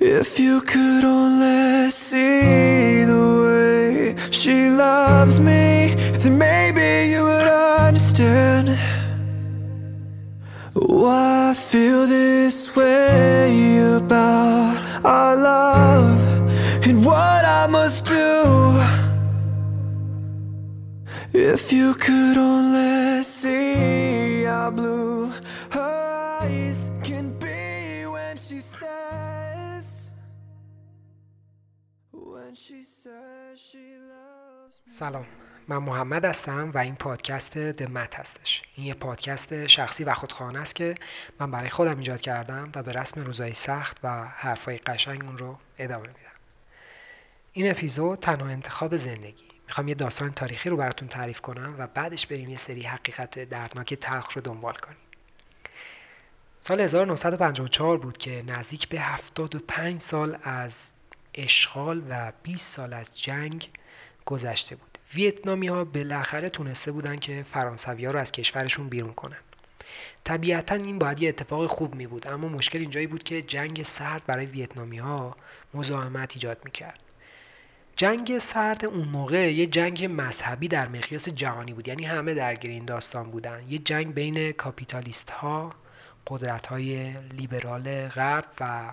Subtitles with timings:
[0.00, 8.78] If you could only see the way she loves me, then maybe you would understand
[10.74, 16.20] why I feel this way about our love
[16.86, 18.80] and what I must do.
[21.32, 22.67] If you could only
[34.88, 35.26] سلام.
[35.68, 38.62] من محمد هستم و این پادکست دمت هستش.
[38.76, 40.94] این یه پادکست شخصی و خودخواهانه است که
[41.40, 45.58] من برای خودم ایجاد کردم و به رسم روزای سخت و حرفای قشنگ اون رو
[45.78, 46.18] ادامه میدم.
[47.52, 49.44] این اپیزود تنها انتخاب زندگی.
[49.66, 53.94] می‌خوام یه داستان تاریخی رو براتون تعریف کنم و بعدش بریم یه سری حقیقت دردناک
[53.94, 54.98] تلخ رو دنبال کنیم.
[56.60, 60.94] سال 1954 بود که نزدیک به 75 سال از
[61.38, 63.68] اشغال و 20 سال از جنگ
[64.24, 64.98] گذشته بود.
[65.14, 69.38] ویتنامی ها بالاخره تونسته بودن که فرانسوی ها رو از کشورشون بیرون کنن.
[70.24, 74.26] طبیعتا این باید یه اتفاق خوب می بود اما مشکل اینجایی بود که جنگ سرد
[74.26, 75.36] برای ویتنامی ها
[75.74, 77.00] مزاحمت ایجاد می کرد
[77.96, 82.84] جنگ سرد اون موقع یه جنگ مذهبی در مقیاس جهانی بود یعنی همه درگیر این
[82.84, 83.64] داستان بودن.
[83.68, 85.72] یه جنگ بین کاپیتالیست ها
[86.26, 88.92] قدرت های لیبرال غرب و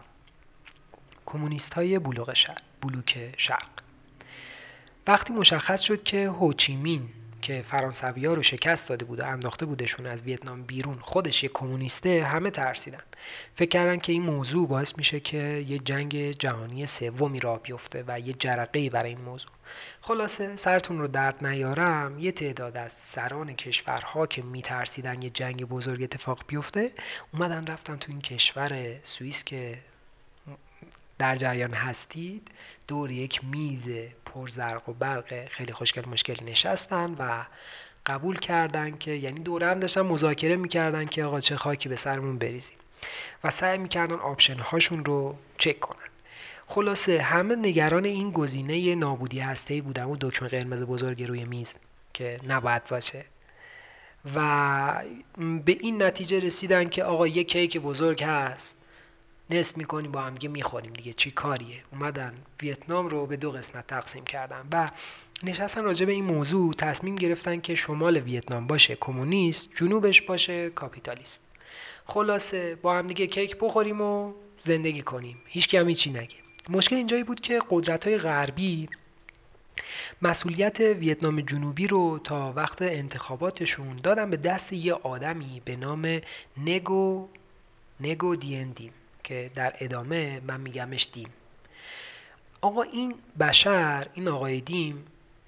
[1.26, 3.70] کمونیست های بلوک شرق, بلوک شرق.
[5.08, 7.10] وقتی مشخص شد که هوچیمین
[7.46, 12.24] که فرانسوی رو شکست داده بود و انداخته بودشون از ویتنام بیرون خودش یه کمونیسته
[12.24, 13.02] همه ترسیدن
[13.56, 18.20] فکر کردن که این موضوع باعث میشه که یه جنگ جهانی سومی را بیفته و
[18.20, 19.52] یه جرقه برای این موضوع
[20.02, 26.04] خلاصه سرتون رو درد نیارم یه تعداد از سران کشورها که میترسیدن یه جنگ بزرگ
[26.04, 26.92] اتفاق بیفته
[27.34, 29.78] اومدن رفتن تو این کشور سوئیس که
[31.18, 32.48] در جریان هستید.
[32.88, 33.88] دور یک میز
[34.26, 37.46] پر زرق و برق خیلی خوشگل مشگل نشستن و
[38.06, 42.38] قبول کردن که یعنی دوره هم داشتن مذاکره می‌کردن که آقا چه خاکی به سرمون
[42.38, 42.78] بریزیم.
[43.44, 46.10] و سعی می‌کردن option هاشون رو چک کنن.
[46.68, 50.04] خلاصه همه نگران این گزینه نابودی هسته‌ای بودن.
[50.04, 51.76] و دکمه قرمز بزرگ روی میز
[52.14, 53.26] که نباید باشه.
[54.36, 55.04] و
[55.66, 58.78] به این نتیجه رسیدن که آقا یه کیک بزرگ هست.
[59.50, 61.14] نصف می‌کنیم با هم دیگه می‌خوریم دیگه.
[61.14, 64.92] چی کاریه؟ اومدن ویتنام رو به دو قسمت تقسیم کردن و
[65.44, 66.74] نشستن راجع به این موضوع.
[66.74, 71.42] تصمیم گرفتن که شمال ویتنام باشه کمونیست جنوبش باشه کاپیتالیست.
[72.06, 75.38] خلاصه با هم دیگه کیک بخوریم و زندگی کنیم.
[75.46, 76.36] هیچ هم هیچی نگه.
[76.70, 78.90] مشکل اینجایی بود که قدرت های غربی
[80.22, 86.22] مسئولیت ویتنام جنوبی رو تا وقت انتخاباتشون دادن به دست یه آدمی به نام
[86.58, 87.28] نگو
[88.00, 88.94] نگو دیندیم
[89.26, 91.30] که در ادامه من میگمش دیم.
[92.62, 95.06] آقا این بشر این آقای دیم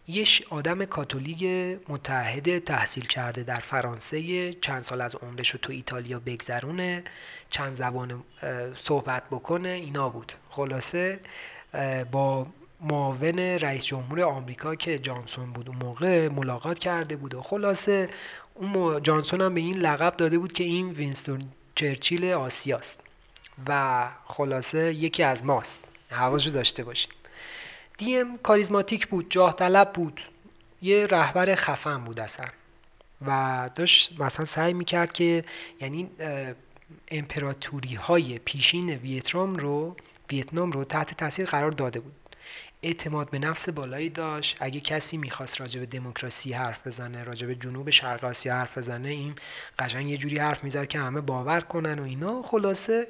[0.07, 1.43] یه آدم کاتولیک
[1.89, 7.03] متحد تحصیل کرده در فرانسه چند سال از عمرش رو تو ایتالیا بگذرونه
[7.49, 8.23] چند زبان
[8.75, 10.33] صحبت بکنه اینا بود.
[10.49, 11.19] خلاصه
[12.11, 12.47] با
[12.81, 18.09] معاون رئیس جمهور آمریکا که جانسون بود اون موقع ملاقات کرده بود و خلاصه
[18.53, 21.39] اون جانسون هم به این لقب داده بود که این وینستون
[21.75, 23.06] چرچیل آسیاست.
[23.67, 25.83] و خلاصه یکی از ماست.
[26.09, 27.13] حواشو داشته باشید
[27.97, 30.21] دیم کاریزماتیک بود جاه طلب بود.
[30.81, 32.45] یه رهبر خفن بود اصلا.
[33.27, 35.45] و داشت مثلا سعی می‌کرد که
[35.81, 36.09] یعنی
[37.07, 39.95] امپراتوری های پیشین ویتنام رو
[40.31, 42.13] ویتنام رو تحت تاثیر قرار داده بود.
[42.87, 44.57] اعتماد به نفس بالایی داشت.
[44.59, 49.09] اگه کسی می‌خواست راجع به دموکراسی حرف بزنه راجع به جنوب شرق آسیا حرف بزنه
[49.09, 49.35] این
[49.79, 52.41] قشنگ یه جوری حرف می‌زد که همه باور کنن و اینا.
[52.41, 53.07] خلاصه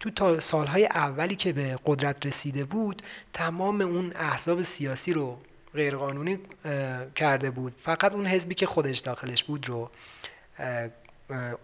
[0.00, 3.02] تو تا سالهای اولی که به قدرت رسیده بود
[3.32, 5.38] تمام اون احزاب سیاسی رو
[5.74, 6.38] غیرقانونی
[7.14, 7.74] کرده بود.
[7.82, 9.90] فقط اون حزبی که خودش داخلش بود رو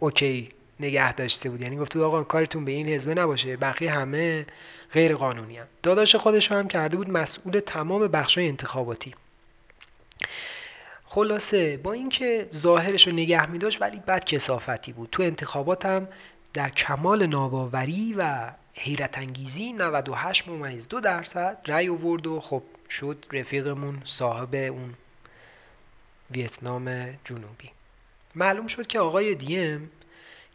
[0.00, 0.48] اوکی
[0.80, 1.62] نگه داشته بود.
[1.62, 4.46] یعنی گفت آقا کارتون به این حزبه نباشه بقیه همه
[4.92, 5.66] غیر قانونی هم.
[5.82, 9.14] داداش خودش هم کرده بود مسئول تمام بخشای انتخاباتی.
[11.04, 15.08] خلاصه با اینکه ظاهرش رو نگه می داشت ولی بد کسافتی بود.
[15.12, 16.08] تو انتخابات هم
[16.52, 23.24] در کمال ناباوری و حیرت انگیزی 98 ممیز دو درصد رأی آورد و خب شد
[23.32, 24.94] رفیقمون صاحب اون
[26.30, 27.70] ویتنام جنوبی.
[28.34, 29.90] معلوم شد که آقای دیم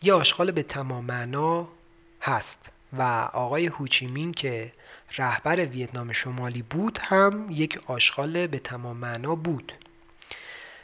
[0.03, 1.67] یه آشغال به تمام معنا
[2.21, 3.01] هست و
[3.33, 4.71] آقای هوچیمین که
[5.17, 9.73] رهبر ویتنام شمالی بود هم یک آشغال به تمام معنا بود.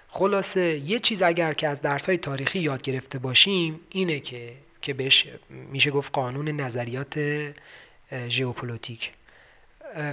[0.07, 4.93] خلاصه یه چیز اگر که از درس های تاریخی یاد گرفته باشیم اینه که که
[4.93, 7.19] بهش میشه گفت قانون نظریات
[8.27, 9.11] ژئوپلیتیک.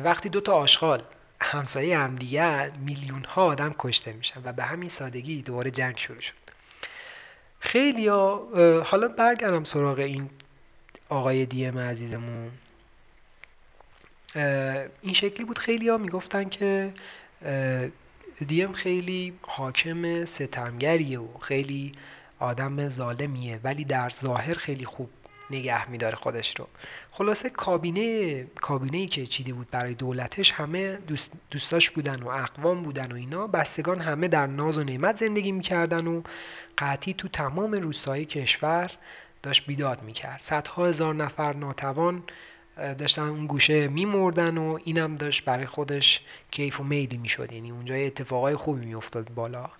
[0.04, 1.02] وقتی دو تا آشغال
[1.40, 6.20] همسایه هم دیگه میلیون ها آدم کشته میشن و به همین سادگی دوباره جنگ شروع
[6.20, 6.43] شد.
[7.64, 8.48] خیلی ها
[8.84, 10.30] حالا برگردم سراغ این
[11.08, 12.50] آقای دیم عزیزمون.
[15.02, 16.92] این شکلی بود خیلی ها می‌گفتن که
[18.46, 21.92] دیم خیلی حاکم ستمگریه و خیلی
[22.38, 25.10] آدم ظالمیه ولی در ظاهر خیلی خوب
[25.50, 26.68] نگه میداره خودش رو.
[27.12, 32.82] خلاصه کابینه کابینه ای که چیده بود برای دولتش همه دوست دوستاش بودن و اقوام
[32.82, 33.46] بودن و اینا.
[33.46, 36.22] بستگان همه در ناز و نعمت زندگی می‌کردن و
[36.78, 38.90] قطعی تو تمام روستایی کشور
[39.42, 40.40] داشت بیداد می‌کرد.
[40.40, 42.22] صدها هزار نفر ناتوان
[42.98, 46.20] داشتن اون گوشه میمردن و اینم داشت برای خودش
[46.50, 47.52] کیف و میلی می‌شد.
[47.52, 49.70] یعنی اونجا اتفاقای خوبی میافتاد بالا.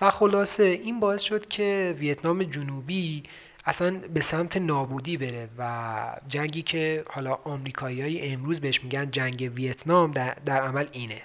[0.00, 3.22] و خلاصه این باعث شد که ویتنام جنوبی
[3.70, 9.52] اصلا به سمت نابودی بره و جنگی که حالا آمریکایی های امروز بهش میگن جنگ
[9.54, 11.22] ویتنام در, در عمل اینه.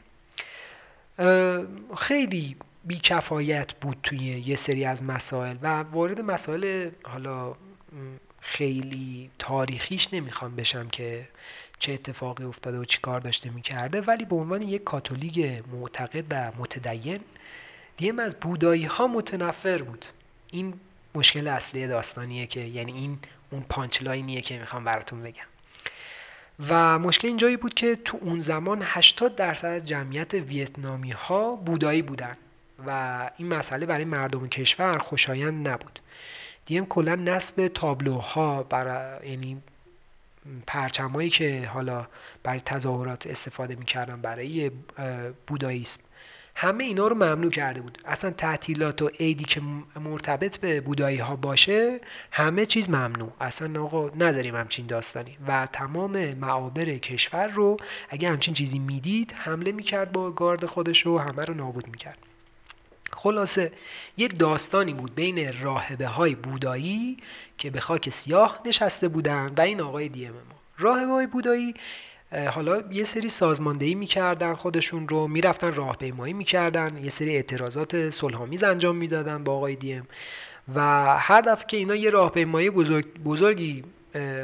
[1.98, 7.56] خیلی بیکفایت بود توی یه سری از مسائل و وارد مسائل حالا
[8.40, 11.28] خیلی تاریخیش نمی‌خوام بشم که
[11.80, 16.52] چه اتفاقی افتاده و چی کار داشته می‌کرده ولی به عنوان یک کاتولیک معتقد و
[16.58, 17.20] متدین
[17.98, 20.06] دیم از بودایی ها متنفر بود.
[20.52, 20.74] این
[21.16, 23.20] مشکل اصلی داستانیه که یعنی این
[23.50, 25.44] اون punchline یه که می‌خوام براتون بگم.
[26.70, 32.02] و مشکل اینجایی بود که تو اون زمان 80 درصد از جمعیت ویتنامی ها بودایی
[32.02, 32.36] بودن
[32.88, 36.00] و این مسئله برای مردم کشور خوشایند نبود.
[36.66, 39.62] دیم کلا نصب تابلوها برای یعنی
[40.68, 42.08] پرچمایی که حالا
[42.44, 44.72] برای تظاهرات استفاده می‌کردن برای
[45.48, 46.02] بوداییسم
[46.58, 47.98] همه اینا رو ممنوع کرده بود.
[48.06, 49.62] اصلا تعطیلات و عیدی که
[49.96, 53.32] مرتبط به بودایی ها باشه همه چیز ممنوع.
[53.42, 55.38] اصلا آقا نداریم همچین داستانی.
[55.48, 57.78] و تمام معابر کشور رو
[58.10, 62.18] اگه همچین چیزی می‌دید حمله می‌کرد با گارد خودش و همه رو نابود می‌کرد.
[63.14, 63.72] خلاصه
[64.18, 67.18] یه داستانی بود بین راهبه های بودایی
[67.58, 70.56] که به خاک سیاه نشسته بودن و این آقای دیم ما.
[70.78, 71.74] راهبه های بودایی
[72.52, 78.96] حالا یه سری سازماندهی می‌کردن خودشون رو می‌رفتن راهپیمایی می‌کردن یه سری اعتراضات صلحآمیز انجام
[78.96, 80.08] می‌دادن با آقای دیم
[80.76, 80.82] و
[81.18, 83.84] هر دفعه که اینا یه راهپیمایی بزرگ بزرگی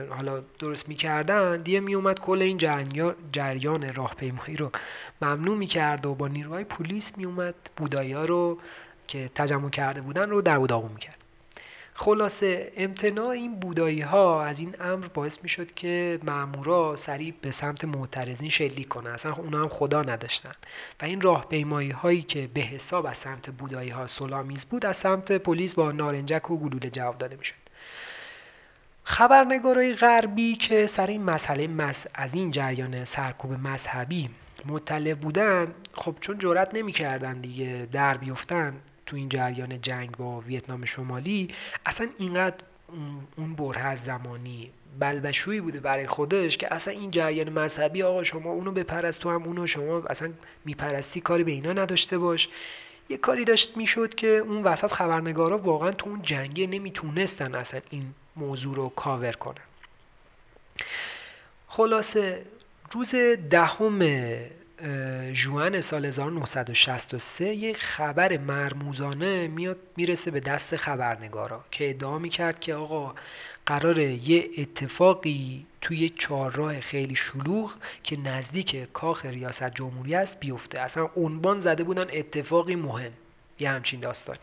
[0.09, 2.57] حالا درست می‌کردن دیگه میومد کل این
[3.31, 4.71] جریان راهپیمایی رو
[5.21, 8.59] ممنوع می‌کرد و با نیروهای پلیس میومد بودایی ها رو
[9.07, 11.20] که تجمع کرده بودن رو در می می‌کرد.
[12.01, 17.51] خلاصه امتناع این بودایی ها از این امر باعث می شد که مامورا سریع به
[17.51, 20.51] سمت معترضین شلیک کنن اصلا اونا هم خدا نداشتن.
[21.01, 25.31] و این راهپیمایی هایی که به حساب از سمت بودایی ها سلامیز بود از سمت
[25.31, 27.55] پلیس با نارنجک و گلوله جواب داده می شد
[29.03, 34.29] خبرنگارای غربی که سر این مسئله مس از این جریان سرکوب مذهبی
[34.65, 38.73] مطلع بودن خب چون جرات نمی‌کردن دیگه در بیفتن
[39.11, 41.49] تو این جریان جنگ با ویتنام شمالی
[41.85, 42.55] اصلا اینقدر
[43.37, 48.49] اون بره از زمانی بلبشویی بوده برای خودش که اصلا این جریان مذهبی آقا شما
[48.49, 50.33] اونو بپرست تو هم اونو شما اصلا
[50.65, 52.49] میپرستی کاری به اینا نداشته باش.
[53.09, 58.13] یه کاری داشت می‌شد که اون وسط خبرنگارا واقعا تو اون جنگه نمی‌تونستن اصلا این
[58.35, 59.63] موضوع رو کاور کنن.
[61.67, 62.45] خلاصه
[62.91, 63.15] روز
[63.49, 63.99] دهم
[65.33, 72.73] جوان سال 1963 یک خبر مرموزانه میاد می‌رسه به دست خبرنگارا که ادعا می‌کرد که
[72.73, 73.15] آقا
[73.65, 77.73] قراره یه اتفاقی توی چهارراه خیلی شلوغ
[78.03, 80.79] که نزدیک کاخ ریاست جمهوری است بیفته.
[80.79, 83.11] اصلا عنوان زده بودن اتفاقی مهم.
[83.59, 84.39] یه همچین داستانی.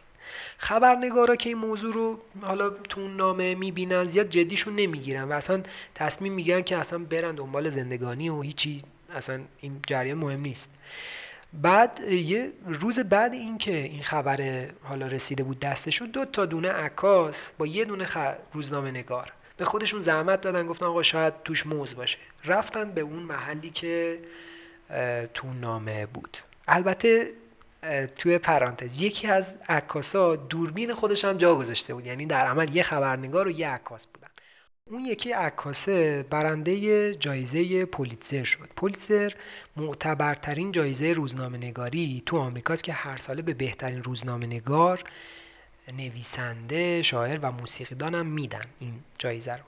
[0.58, 5.62] خبرنگارا که این موضوع رو حالا تو نامه می‌بینن زیاد جدیشون نمی‌گیرن و اصلا
[5.94, 8.82] تصمیم میگن که اصلا برن دنبال زندگانی و هیچی
[9.14, 10.70] اصلا این جریان مهم نیست.
[11.52, 17.52] بعد یه روز بعد اینکه این خبر حالا رسیده بود دستشون دو تا دونه عکاس
[17.58, 18.18] با یه دونه خ...
[18.52, 22.18] روزنامه نگار به خودشون زحمت دادن گفتن آقا شاید توش موز باشه.
[22.44, 24.18] رفتن به اون محلی که
[25.34, 26.38] تو نامه بود.
[26.68, 27.32] البته
[28.18, 32.06] توی پرانتز یکی از عکاسا دوربین خودش هم جا گذاشته بود.
[32.06, 34.28] یعنی در عمل یه خبرنگار و یه عکاس بودن.
[34.90, 38.68] اون یکی عکاسه برنده جایزه پولیتزر شد.
[38.76, 39.32] پولیتزر
[39.76, 45.04] معتبرترین جایزه روزنامه نگاری تو آمریکاست که هر ساله به بهترین روزنامه نگار
[45.98, 49.64] نویسنده شاعر و موسیقیدان هم میدن این جایزه رو.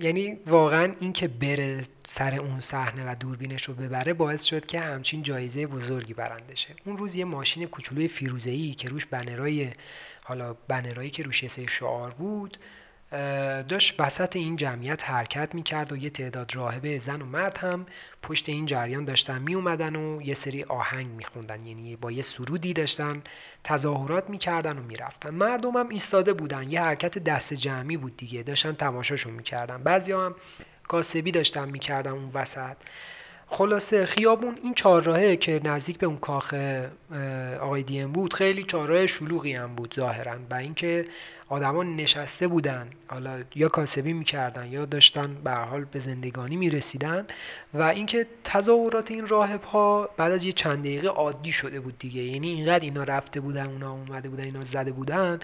[0.00, 4.80] یعنی واقعا این که بره سر اون صحنه و دوربینش رو ببره باعث شد که
[4.80, 6.74] همچین جایزه بزرگی برنده شه.
[6.84, 9.70] اون روز یه ماشین کوچولوی فیروزه‌ای که روش بنرای
[10.24, 12.58] حالا بنرایی که روش یه سری شعار بود
[13.68, 17.86] داشت وسط این جمعیت حرکت می‌کرد و یه تعداد راهبه زن و مرد هم
[18.22, 19.42] پشت این جریان داشتن.
[19.42, 23.22] می اومدن و یه سری آهنگ میخوندن یعنی با یه سرودی داشتن
[23.64, 25.30] تظاهرات می‌کردن و می‌رفتن.
[25.30, 26.70] مردم هم ایستاده بودن.
[26.70, 28.42] یه حرکت دست جمعی بود دیگه.
[28.42, 29.82] داشتن تماشاشون می‌کردن.
[29.82, 30.34] بعضی هم
[30.88, 32.76] کاسبی داشتن می‌کردن اون وسط.
[33.52, 36.54] خلاصه خیابون این چهارراهه که نزدیک به اون کاخ
[37.60, 41.04] آقای دیم بود خیلی چهارراه شلوغی هم بود ظاهرا و اینکه
[41.48, 47.26] آدما نشسته بودن حالا یا کاسبی می‌کردن یا داشتن به حال به زندگانی می‌رسیدن
[47.74, 52.22] و اینکه تظاهرات این راهب ها بعد از یه چند دقیقه عادی شده بود دیگه.
[52.22, 55.40] یعنی اینقدر اینا رفته بودن اونا اومده بودن اینا زده بودن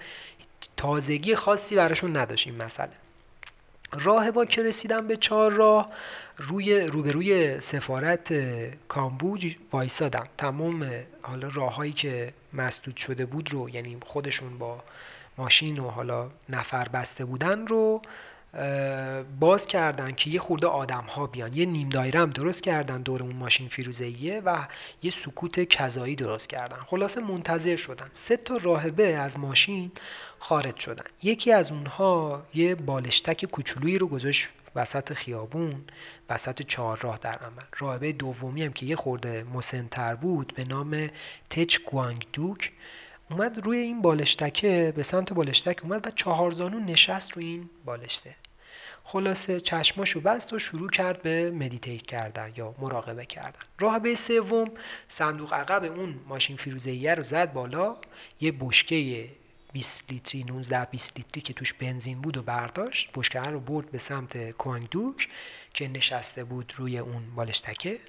[0.77, 2.91] تازگی خاصی براشون نداشت این مسئله.
[3.91, 5.91] راهبا که رسیدن به چهار راه
[6.37, 8.33] روی روبروی سفارت
[8.87, 10.89] کامبوج وایسادن تمام
[11.21, 14.83] حالا راههایی که مسدود شده بود رو یعنی خودشون با
[15.37, 18.01] ماشین و حالا نفر بسته بودن رو
[19.39, 21.53] باز کردن که یه خورده آدم ها بیان.
[21.53, 24.67] یه نیم دایره هم درست کردن دور اون ماشین فیروزهیه و
[25.03, 26.77] یه سکوت کذایی درست کردن.
[26.77, 28.09] خلاصه منتظر شدن.
[28.13, 29.91] سه تا راهبه از ماشین
[30.39, 31.05] خارج شدن.
[31.23, 35.85] یکی از اونها یه بالشتک کوچولویی رو گذاشت وسط خیابون
[36.29, 37.63] وسط چهار راه در عمل.
[37.79, 41.09] راهبه دومی هم که یه خورده مسنتر بود به نام
[41.49, 42.71] تچ گوانگ دوک
[43.29, 48.35] اومد روی این بالشتکه به سمت بالشتک اومد و چهار زانو نشست روی این بالشته.
[49.09, 53.59] خلاصه چشماشو بست و شروع کرد به مدیتیت کردن یا مراقبه کردن.
[53.79, 54.71] راهبه سوم
[55.07, 57.95] صندوق عقب اون ماشین فیروزهیه رو زد بالا.
[58.41, 59.29] یه بشکه
[59.73, 63.09] 20 لیتری 19 20 لیتری که توش بنزین بود و برداشت.
[63.15, 65.29] بشکه رو برد به سمت کوانگدوک
[65.73, 67.99] که نشسته بود روی اون بالشتکه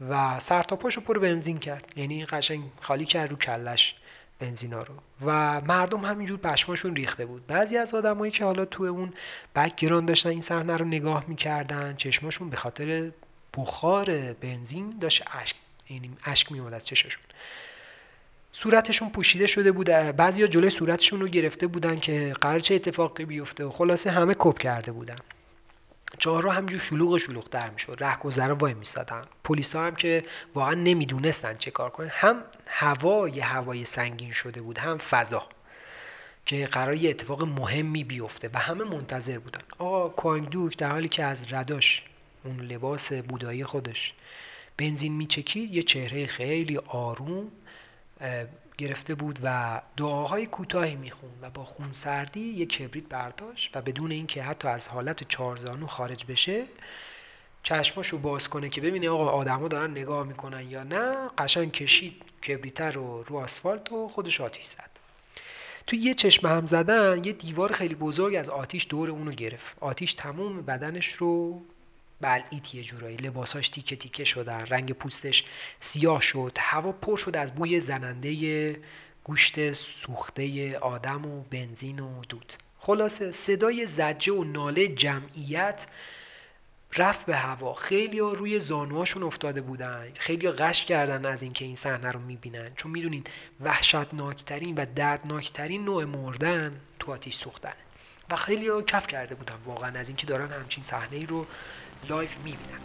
[0.00, 1.92] و سر تا پاشو پر بنزین کرد.
[1.96, 3.94] یعنی قشنگ خالی کرد رو کلش.
[4.42, 4.94] بنزینا رو.
[5.26, 7.46] و مردم همینجور پشماشون ریخته بود.
[7.46, 9.12] بعضی از آدمایی که حالا تو اون
[9.56, 13.10] background داشتن این صحنه رو نگاه می‌کردن چشماشون به خاطر
[13.56, 15.56] بخار بنزین داشت اشک
[15.90, 17.22] یعنی اشک میومد از چششون
[18.52, 19.86] صورتشون پوشیده شده بود.
[20.16, 24.58] بعضیا جلوی صورتشون رو گرفته بودن که قرار چه اتفاقی بیفته و خلاصه همه کپ
[24.58, 25.16] کرده بودن.
[26.18, 27.96] چهارراه همجور شلوغ و شلوغتر می‌شد.
[28.00, 32.10] رهگذرا وای میستادن پلیسا هم که واقعا نمی‌دونستن چه کار کنن.
[32.12, 35.46] هم هوا یه هوای سنگین شده بود هم فضا
[36.46, 39.60] که قرار یه اتفاق مهمی بیفته و همه منتظر بودن.
[39.78, 42.02] آقا کوانگدوک در حالی که از رداش
[42.44, 44.14] اون لباس بودایی خودش
[44.76, 47.48] بنزین میچکید یه چهره خیلی آروم
[48.78, 54.42] گرفته بود و دعاهای کوتاهی می‌خوند و با خونسردی یک کبریت برداشت و بدون اینکه
[54.42, 56.64] حتی از حالت چارزانو خارج بشه
[57.62, 61.28] چشماشو باز کنه که ببینه آقا آدما دارن نگاه می‌کنن یا نه.
[61.38, 64.90] قشنگ کشید کبریتر رو رو آسفالت و خودش آتیش زد.
[65.86, 69.76] تو یه چشم هم زدن یه دیوار خیلی بزرگ از آتیش دور اونو گرفت.
[69.80, 71.62] آتیش تموم بدنش رو
[72.22, 73.16] بلعید یه جورایی.
[73.16, 74.66] لباساش تیکه تیکه شدن.
[74.66, 75.44] رنگ پوستش
[75.78, 76.56] سیاه شد.
[76.60, 78.80] هوا پر شد از بوی زننده
[79.24, 82.52] گوشت سوخته آدم و بنزین و دود.
[82.78, 85.86] خلاصه صدای زجه و ناله جمعیت
[86.96, 87.74] رفت به هوا.
[87.74, 90.08] خیلی ها روی زانوهاشون افتاده بودن.
[90.18, 92.74] خیلی ها غش کردن از اینکه این صحنه رو می‌بینن.
[92.76, 93.24] چون می‌دونین
[93.60, 97.74] وحشتناکترین و دردناکترین نوع مردن تو آتیش سوختن
[98.30, 101.46] و خیلی کف کرده بودن واقعا از اینکه دارن همچین صحنه ای رو
[102.08, 102.78] live می‌بینن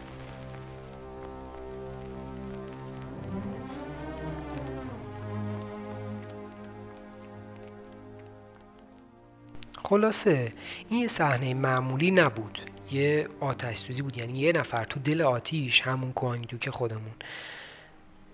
[9.84, 10.54] خلاصه
[10.90, 12.60] این یه صحنه معمولی نبود.
[12.92, 16.14] یه آتش سوزی بود یعنی یه نفر تو دل آتیش همون
[16.62, 17.14] که خودمون.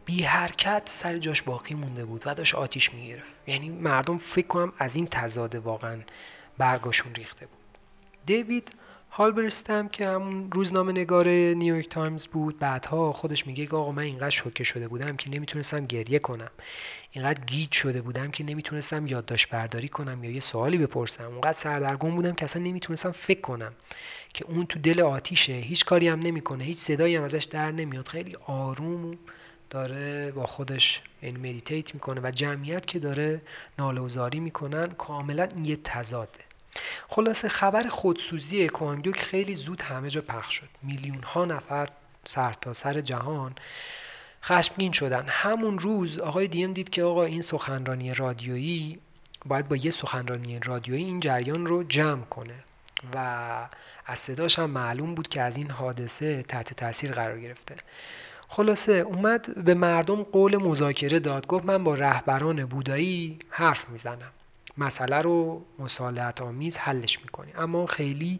[0.05, 3.31] بی حرکت سر جاش باقی مونده بود و داشت آتیش می‌گرفت.
[3.47, 5.97] یعنی مردم فکر کنم از این تضاده واقعا
[6.57, 7.77] برگاشون ریخته بود.
[8.25, 8.71] دیوید
[9.15, 12.59] هالبرستم که همون روزنامه نگار نیویورک تایمز بود.
[12.59, 16.49] بعدها خودش میگه که آقا من اینقدر شوکه شده بودم که نمی‌تونستم گریه کنم.
[17.11, 21.25] اینقدر گیج شده بودم که نمی‌تونستم یادداشت برداری کنم یا یه سوالی بپرسم.
[21.25, 23.73] اونقدر سردرگم بودم که اصلا نمی‌تونستم فکر کنم
[24.33, 25.53] که اون تو دل آتیشه.
[25.53, 26.63] هیچ کاری هم نمی‌کنه.
[26.63, 28.07] هیچ صدایی هم ازش در نمیاد.
[28.07, 29.11] خیلی آروم
[29.69, 33.41] داره با خودش این meditate می‌کنه و جمعیت که داره
[33.79, 36.52] ناله می‌کنن کاملا یه تضاده.
[37.09, 40.69] خلاصه خبر خودسوزی کوانگدوک خیلی زود همه جا پخش شد.
[40.81, 41.87] میلیون ها نفر
[42.25, 43.55] سر تا سر جهان
[44.43, 45.25] خشمگین شدن.
[45.27, 48.99] همون روز آقای دیم دید که آقا این سخنرانی رادیویی
[49.45, 52.55] باید با یه سخنرانی رادیویی این جریان رو جمع کنه.
[53.13, 53.17] و
[54.05, 57.75] از صداش هم معلوم بود که از این حادثه تحت تاثیر قرار گرفته.
[58.47, 61.47] خلاصه اومد به مردم قول مذاکره داد.
[61.47, 64.31] گفت من با رهبران بودایی حرف می‌زنم.
[64.77, 67.51] مسئله رو مسالت آمیز حلش می‌کنی.
[67.57, 68.39] اما خیلی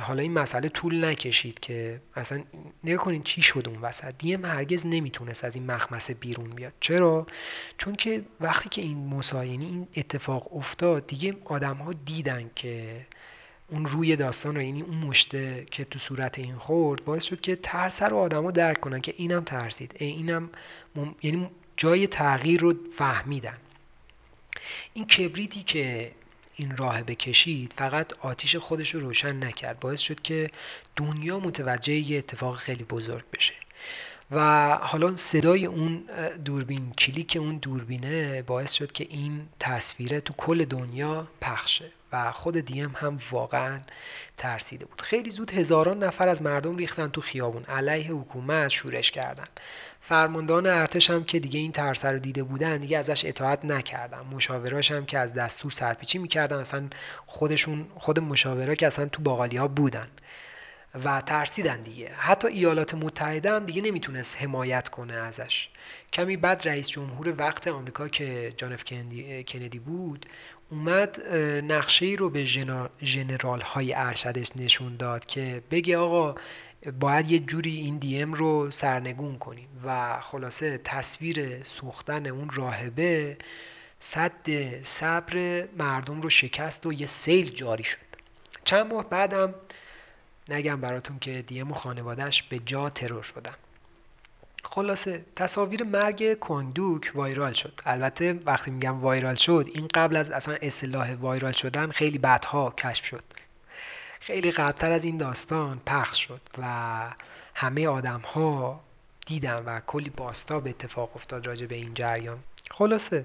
[0.00, 2.42] حالا این مسئله طول نکشید که اصلا
[2.84, 4.14] نگاه کنین چی شد اون وسط.
[4.18, 6.72] دیم هرگز نمی‌تونست از این مخمسه بیرون بیاد.
[6.80, 7.26] چرا؟
[7.78, 13.06] چون که وقتی که این مساینی این اتفاق افتاد دیگه آدم ها دیدن که
[13.68, 17.56] اون روی داستان رو یعنی اون مشته که تو صورت این خورد باعث شد که
[17.56, 19.94] ترس رو آدما درک کنن که اینم ترسید.
[19.98, 20.50] اینم
[21.22, 23.56] یعنی جای تغییر رو فهمیدن.
[24.94, 26.12] این کبریتی که
[26.56, 29.80] این راه بکشید فقط آتیش خودش رو روشن نکرد.
[29.80, 30.50] باعث شد که
[30.96, 33.54] دنیا متوجه یه اتفاق خیلی بزرگ بشه.
[34.30, 36.04] و حالا صدای اون
[36.44, 42.56] دوربین کلیک اون دوربینه باعث شد که این تصویره تو کل دنیا پخشه و خود
[42.56, 43.78] دیم هم واقعا
[44.36, 45.00] ترسیده بود.
[45.00, 47.64] خیلی زود هزاران نفر از مردم ریختن تو خیابون.
[47.64, 49.44] علیه حکومت شورش کردن.
[50.00, 54.20] فرماندهان ارتش هم که دیگه این ترس رو دیده بودن دیگه ازش اطاعت نکردن.
[54.20, 56.56] مشاوراش هم که از دستور سرپیچی می‌کردن.
[56.56, 56.88] اصلا
[57.26, 60.08] خودشون خود مشاورا که اصلا تو باقالی ها بودن
[61.04, 62.10] و ترسیدن دیگه.
[62.18, 65.68] حتی ایالات متحده هم دیگه نمی‌تونست حمایت کنه ازش.
[66.12, 70.26] کمی بعد رئیس جمهور وقت آمریکا که جان اف کندی بود
[70.70, 71.20] اومد
[71.72, 72.44] نقشه ای رو به
[73.02, 76.34] جنرال های ارشدش نشون داد که بگه آقا
[77.00, 83.38] باید یه جوری این دیم رو سرنگون کنیم و خلاصه تصویر سوختن اون راهبه
[83.98, 84.50] صد
[84.82, 87.98] صبر مردم رو شکست و یه سیل جاری شد.
[88.64, 89.54] چند ماه بعدم
[90.48, 93.54] نگم براتون که دیم و خانوادهش به جا ترور شدن.
[94.62, 97.80] خلاصه تصاویر مرگ کوندوک وایرال شد.
[97.86, 103.04] البته وقتی میگم وایرال شد این قبل از اصلا اصلاح وایرال شدن خیلی بعدها کشف
[103.04, 103.24] شد.
[104.20, 106.64] خیلی قبلتر از این داستان پخش شد و
[107.54, 108.80] همه آدم ها
[109.26, 112.38] دیدن و کلی باستا به اتفاق افتاد راجع به این جریان.
[112.70, 113.24] خلاصه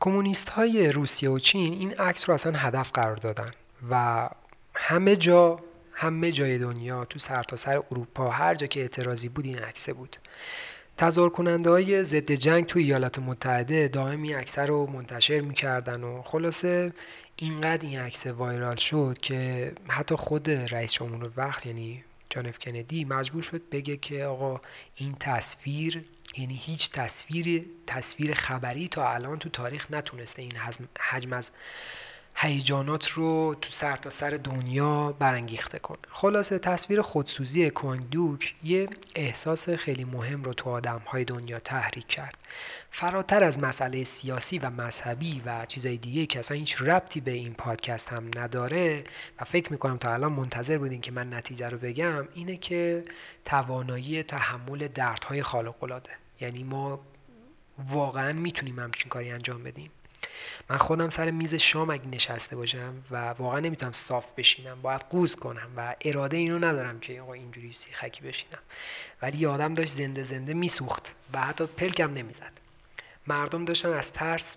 [0.00, 3.50] کمونیست های روسیه و چین این عکس رو اصلا هدف قرار دادن
[3.90, 4.28] و
[4.74, 5.56] همه جا
[6.00, 10.16] همه جای دنیا تو سرتاسر سر اروپا هر جا که اعتراضی بود این عکسه بود.
[10.96, 16.22] تظاهر کننده های ضد جنگ تو ایالات متحده دائم این عکس رو منتشر می‌کردن و
[16.22, 16.92] خلاصه
[17.36, 23.04] اینقدر این عکس وایرال شد که حتی خود رئیس جمهور وقت یعنی جان اف کندی
[23.04, 24.60] مجبور شد بگه که آقا
[24.96, 26.04] این تصویر
[26.36, 30.52] یعنی هیچ تصویر تصویر خبری تا الان تو تاریخ نتونسته این
[31.00, 31.50] حجم از
[32.40, 39.70] هیجانات رو تو سر تا سر دنیا برانگیخته کنه خلاصه تصویر خودسوزی کوانگدوک یه احساس
[39.70, 42.38] خیلی مهم رو تو آدم های دنیا تحریک کرد.
[42.90, 47.54] فراتر از مسئله سیاسی و مذهبی و چیزای دیگه که اصلا هیچ ربطی به این
[47.54, 49.04] پادکست هم نداره
[49.40, 53.04] و فکر می‌کنم تا الان منتظر بودین که من نتیجه رو بگم اینه که
[53.44, 56.10] توانایی تحمل دردهای خالق العاده.
[56.40, 57.00] یعنی ما
[57.78, 59.90] واقعا می‌تونیم همچین کاری انجام بدیم.
[60.70, 65.36] من خودم سر میز شام اگه نشسته باشم و واقعا نمی‌تونم صاف بشینم باید قوز
[65.36, 68.58] کنم و اراده اینو ندارم که آقا اینجوری سیخکی بشینم.
[69.22, 72.52] ولی یادم داشت زنده زنده میسوخت و حتی پلکم نمی‌زد.
[73.26, 74.56] مردم داشتن از ترس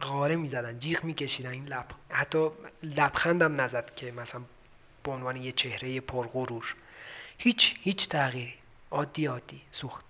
[0.00, 1.86] غاره می‌زدن جیغ میکشیدن این لب.
[2.10, 2.48] حتی
[2.82, 4.42] لبخندم نزد که مثلا
[5.02, 6.74] به عنوان یه چهره پرغرور.
[7.38, 8.54] هیچ هیچ تغییری.
[8.90, 9.62] عادی عادی.
[9.70, 10.04] سوخت.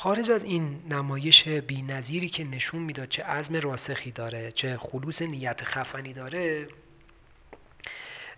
[0.00, 5.22] خارج از این نمایش بی نظیری که نشون می‌داد چه عزم راسخی داره چه خلوص
[5.22, 6.68] نیت خفنی داره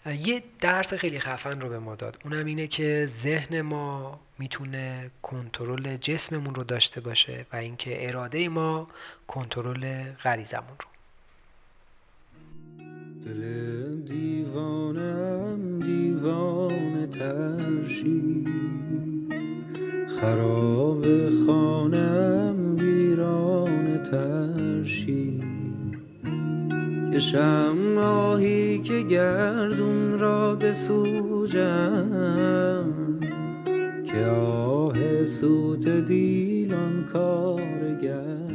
[0.06, 2.18] یه درس خیلی خفن رو به ما داد.
[2.24, 8.88] اونم اینه که ذهن ما می‌تونه کنترل جسممون رو داشته باشه و اینکه اراده ما
[9.26, 10.88] کنترل غریزمون رو.
[13.24, 18.29] دل دیوانم دیوانه ترشی
[20.20, 21.04] خراب
[21.46, 25.42] خانم ویران ترشی.
[27.14, 31.64] کشم ماهی که گردون را بسوجم
[34.04, 38.50] که آه سوت دیلان کارگرشی.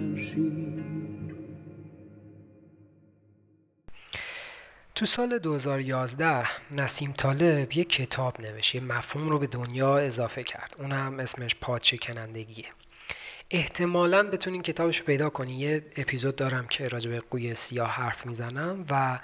[4.95, 10.75] تو سال 2011 نسیم طالب یه کتاب نوشت یه مفهوم رو به دنیا اضافه کرد.
[10.79, 12.65] اون هم اسمش پادشکنندگیه
[13.51, 18.25] احتمالا بتونین کتابش رو پیدا کنی یه اپیزود دارم که راجع به قوی سیاه حرف
[18.25, 19.19] می‌زنم و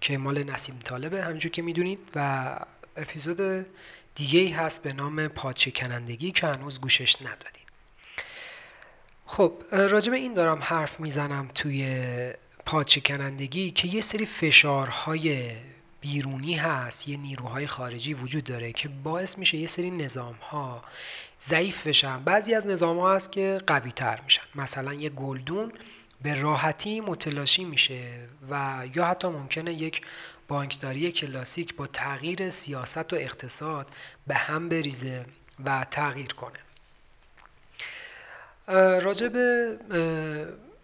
[0.00, 2.56] که مال نسیم طالبه همینجور که می‌دونید و
[2.96, 3.66] اپیزود
[4.14, 7.64] دیگه ای هست به نام پادشکنندگی که هنوز گوشش ندادید
[9.26, 11.84] خب راجع به این دارم حرف می‌زنم توی
[12.66, 15.50] پادشکنندگی که یه سری فشارهای
[16.00, 20.82] بیرونی هست یه نیروهای خارجی وجود داره که باعث میشه یه سری نظام ها
[21.40, 22.24] ضعیف بشن.
[22.24, 24.42] بعضی از نظام ها هست که قوی تر میشن.
[24.54, 25.72] مثلا یه گلدون
[26.22, 30.02] به راحتی متلاشی میشه و یا حتی ممکنه یک
[30.48, 33.90] بانکداری کلاسیک با تغییر سیاست و اقتصاد
[34.26, 35.24] به هم بریزه
[35.64, 36.58] و تغییر کنه.
[39.00, 39.78] راجع به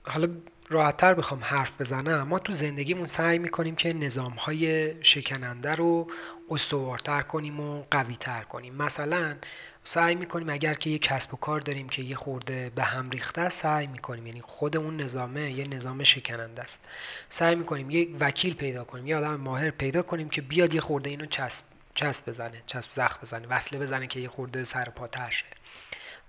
[0.02, 0.28] حالا
[0.72, 2.22] راحتتر بخوام حرف بزنم.
[2.22, 6.10] ما تو زندگیمون سعی می‌کنیم که نظام های شکننده رو
[6.50, 8.74] استوارتر کنیم و قویتر کنیم.
[8.74, 9.36] مثلا
[9.84, 13.48] سعی می‌کنیم اگر که یه کسب و کار داریم که یه خورده به هم ریخته
[13.48, 14.26] سعی می‌کنیم.
[14.26, 16.80] یعنی خود اون نظامه یه نظام شکننده است.
[17.28, 21.10] سعی می‌کنیم یه وکیل پیدا کنیم یه آدم ماهر پیدا کنیم که بیاد یه خورده
[21.10, 25.46] اینو چسب چسب بزنه چسب زخم بزنه وصله بزنه که یه خورده سر پا شه.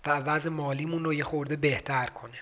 [0.06, 2.40] و وضع مالیمون رو یه خورده بهتر کنه.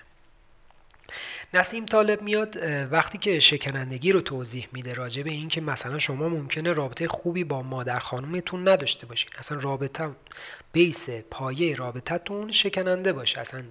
[1.54, 2.56] نسیم طالب میاد
[2.92, 7.44] وقتی که شکنندگی رو توضیح میده راجع به این که مثلا شما ممکنه رابطه خوبی
[7.44, 9.30] با مادر خانومتون نداشته باشین.
[9.38, 10.10] اصلا رابطه
[10.72, 13.40] بیس پایه رابطتون شکننده باشه.
[13.40, 13.62] اصلا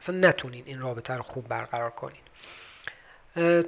[0.00, 2.20] اصلا نتونین این رابطه رو خوب برقرار کنین.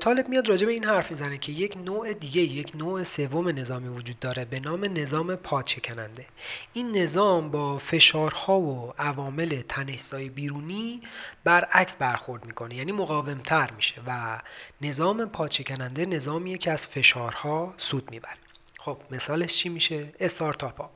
[0.01, 3.89] طالب میاد راجع به این حرف می‌زنه که یک نوع دیگه یک نوع سوم نظامی
[3.89, 6.27] وجود داره به نام نظام پاچکننده
[6.73, 11.01] این نظام با فشارها و عوامل تنشزای بیرونی
[11.45, 14.41] برعکس برخورد می‌کنه یعنی مقاومتر میشه و
[14.81, 18.35] نظام پاچکننده نظامیه که از فشارها سود می‌بره.
[18.79, 20.91] خب مثالش چی میشه؟ استارتاپ ها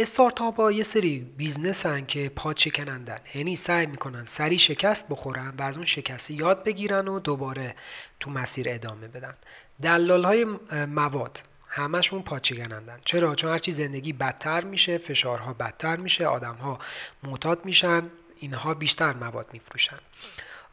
[0.00, 5.54] استارتاپ ها یه سری business هن که پاچه کنندن یعنی سعی می‌کنن سری شکست بخورن
[5.58, 7.74] و از اون شکستی یاد بگیرن و دوباره
[8.20, 9.34] تو مسیر ادامه بدن.
[9.82, 10.46] دلال های
[10.86, 16.78] مواد همشون پاچه کنندن چرا؟ چون هرچی زندگی بدتر میشه فشارها بدتر میشه آدمها
[17.22, 18.10] معتاد میشن
[18.40, 19.96] اینها بیشتر مواد میفروشن.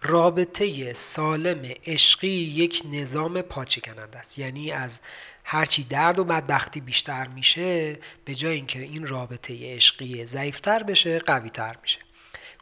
[0.01, 4.39] رابطه سالم عشقی یک نظام پاچه کننده است.
[4.39, 5.01] یعنی از
[5.49, 11.75] هرچی درد و بدبختی بیشتر میشه به جای اینکه این رابطه عشقی ضعیفتر بشه قویتر
[11.81, 11.99] میشه.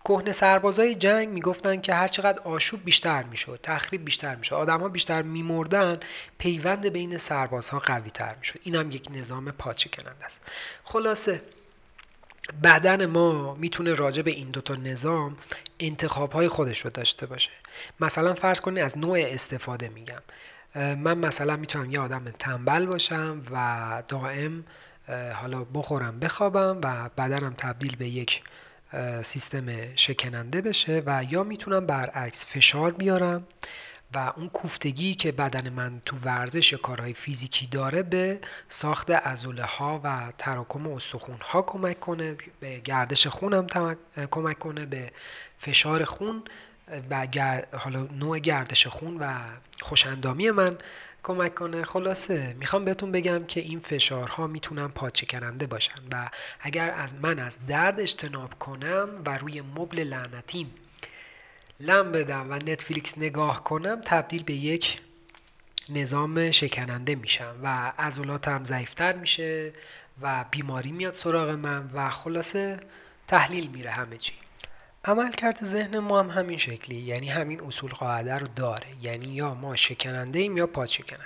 [0.06, 5.22] کهنه سربازای جنگ می‌گفتن که هر چقدر آشوب بیشتر می‌شد تخریب بیشتر می‌شد ها بیشتر
[5.22, 6.00] میمردن
[6.38, 8.60] پیوند بین سربازها قوی تر می‌شد.
[8.64, 10.42] این هم یک نظام پاچه کننده است.
[10.84, 11.42] خلاصه
[12.64, 15.38] بدن ما می‌تونه راجع به این دوتا نظام
[15.80, 17.52] انتخاب های خودش رو داشته باشه.
[18.00, 20.22] مثلا فرض کنید از نوع استفاده میگم.
[20.76, 24.64] من مثلا می‌تونم یه آدم تنبل باشم و دائم
[25.34, 28.44] حالا بخورم بخوابم و بدنم تبدیل به یک
[29.22, 33.48] سیستم شکننده بشه و یا می‌تونم برعکس فشار بیارم
[34.14, 40.02] و اون کوفتگی که بدن من تو ورزش کارهای فیزیکی داره به ساخت ازوله ها
[40.04, 43.68] و تراکم استخون ها کمک کنه به گردش خونم
[44.32, 45.12] کمک کنه به
[45.58, 46.44] فشار خون
[47.10, 47.28] و
[47.78, 49.34] حالا نوع گردش خون و
[49.82, 50.78] خوشندامی من
[51.24, 51.84] کمک کنه.
[51.84, 57.40] خلاصه می‌خوام بهتون بگم که این فشارها می‌تونن پاچه کننده باشن و اگر از من
[57.40, 60.74] از درد اجتناب کنم و روی مبل لعنتیم
[61.80, 65.02] لم بدم و نتفلیکس نگاه کنم تبدیل به یک
[65.90, 69.74] نظام شکننده میشم و عضلاتم ضعیفتر میشه
[70.22, 72.80] و بیماری میاد سراغ من و خلاصه
[73.28, 74.34] تحلیل میره همه چی.
[75.08, 78.88] عملکرد ذهن ما هم همین شکلی یعنی همین اصول قاعده رو داره.
[79.02, 81.26] یعنی یا ما شکننده ایم یا پاچکننده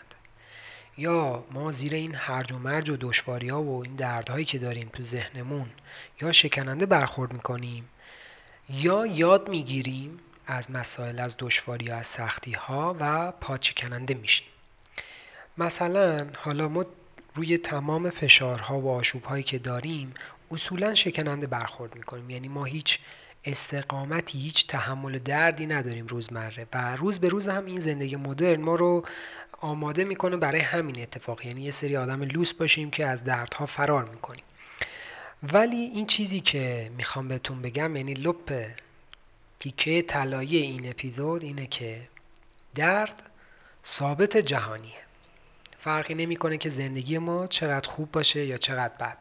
[0.97, 4.89] یا ما زیر این هرج و مرج و دشواری ها و این دردهایی که داریم
[4.93, 5.69] تو ذهنمون
[6.21, 7.89] یا شکننده برخورد می‌کنیم
[8.69, 14.47] یا یاد می‌گیریم از مسائل از دشواری ها از سختی ها و پاچکننده میشیم.
[15.57, 16.85] مثلا حالا ما
[17.35, 20.13] روی تمام فشارها و آشوب هایی که داریم
[20.51, 22.29] اصولا شکننده برخورد می‌کنیم.
[22.29, 22.99] یعنی ما هیچ
[23.45, 28.75] استقامتی هیچ تحمل دردی نداریم روزمره و روز به روز هم این زندگی مدرن ما
[28.75, 29.05] رو
[29.61, 31.45] آماده می‌کنه برای همین اتفاق.
[31.45, 34.43] یعنی یه سری آدم لوس باشیم که از دردها فرار می‌کنیم.
[35.53, 38.65] ولی این چیزی که می‌خوام بهتون بگم یعنی لپ
[39.59, 42.01] تیکه طلایی این اپیزود اینه که
[42.75, 43.29] درد
[43.85, 44.99] ثابت جهانیه.
[45.79, 49.17] فرقی نمی‌کنه که زندگی ما چقدر خوب باشه یا چقدر بد.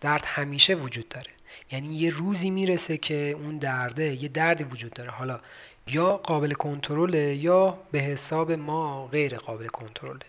[0.00, 1.30] درد همیشه وجود داره.
[1.70, 5.10] یعنی یه روزی می‌رسه که اون درده یه دردی وجود داره.
[5.10, 5.40] حالا
[5.86, 10.20] یا قابل کنترله یا به حساب ما غیر قابل کنترله.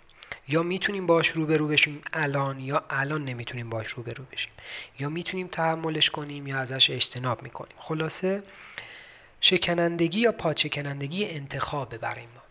[0.47, 4.51] یا می‌تونیم باش روبرو بشیم الان یا الان نمی‌تونیم باش روبرو بشیم.
[4.99, 7.75] یا می‌تونیم تحملش کنیم یا ازش اجتناب می‌کنیم.
[7.77, 8.43] خلاصه
[9.41, 12.41] شکنندگی یا پاچکنندگی انتخابه برای ما.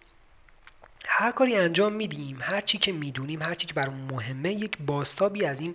[1.07, 5.44] هر کاری انجام میدیم هر چی که می‌دونیم هر چی که برامون مهمه یک باستابی
[5.44, 5.74] از این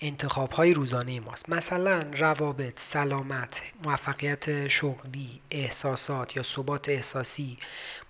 [0.00, 1.48] انتخاب های روزانه ماست.
[1.48, 7.58] مثلا روابط، سلامت، موفقیت شغلی، احساسات یا ثبات احساسی،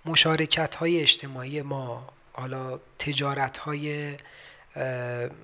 [0.05, 4.17] مشارکت های اجتماعی ما، حالا تجارت های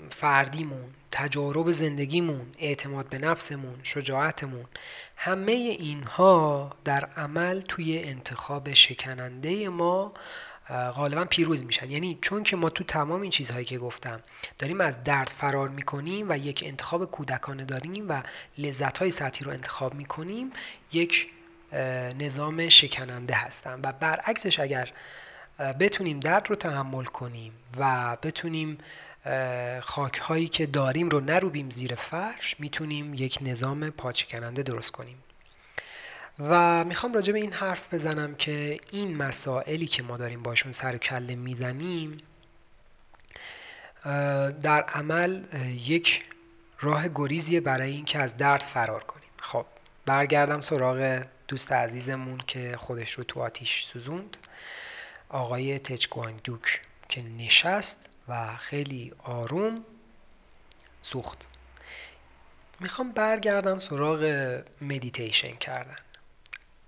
[0.09, 4.65] فردیمون تجارب زندگیمون اعتماد به نفسمون شجاعتمون
[5.15, 10.13] همه اینها در عمل توی انتخاب شکننده ما
[10.69, 11.89] غالبا پیروز میشن.
[11.89, 14.19] یعنی چون که ما تو تمام این چیزهایی که گفتم
[14.57, 18.23] داریم از درد فرار می‌کنیم و یک انتخاب کودکانه داریم و
[18.57, 20.51] لذت های سطحی رو انتخاب می‌کنیم
[20.93, 21.27] یک
[22.19, 24.91] نظام شکننده هستن و برعکسش اگر
[25.79, 28.77] بتونیم درد رو تحمل کنیم و بتونیم
[29.81, 35.17] خاک هایی که داریم رو نروبیم زیر فرش می‌تونیم یک نظام پاچکننده درست کنیم.
[36.39, 40.97] و می‌خوام راجع به این حرف بزنم که این مسائلی که ما داریم باشون سر
[40.97, 42.17] کله می‌زنیم
[44.61, 45.43] در عمل
[45.85, 46.23] یک
[46.79, 49.29] راه گریزیه برای اینکه از درد فرار کنیم.
[49.41, 49.65] خب
[50.05, 54.37] برگردم سراغ دوست عزیزمون که خودش رو تو آتیش سوزوند
[55.29, 59.83] آقای تچگوانگ دوک که نشست و خیلی آروم
[61.01, 61.47] سوخت.
[62.79, 64.23] می‌خوام برگردم سراغ
[64.81, 65.95] مدیتیشن کردن.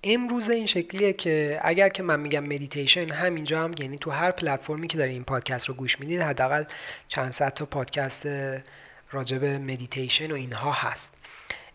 [0.03, 4.88] امروزه این شکلیه که اگر که من میگم مدیتیشن همینجا هم یعنی تو هر پلتفرمی
[4.88, 6.63] که دارین این پادکست رو گوش می‌دید حداقل
[7.07, 8.27] چند صد تا پادکست
[9.12, 11.13] راجع به مدیتیشن و اینها هست.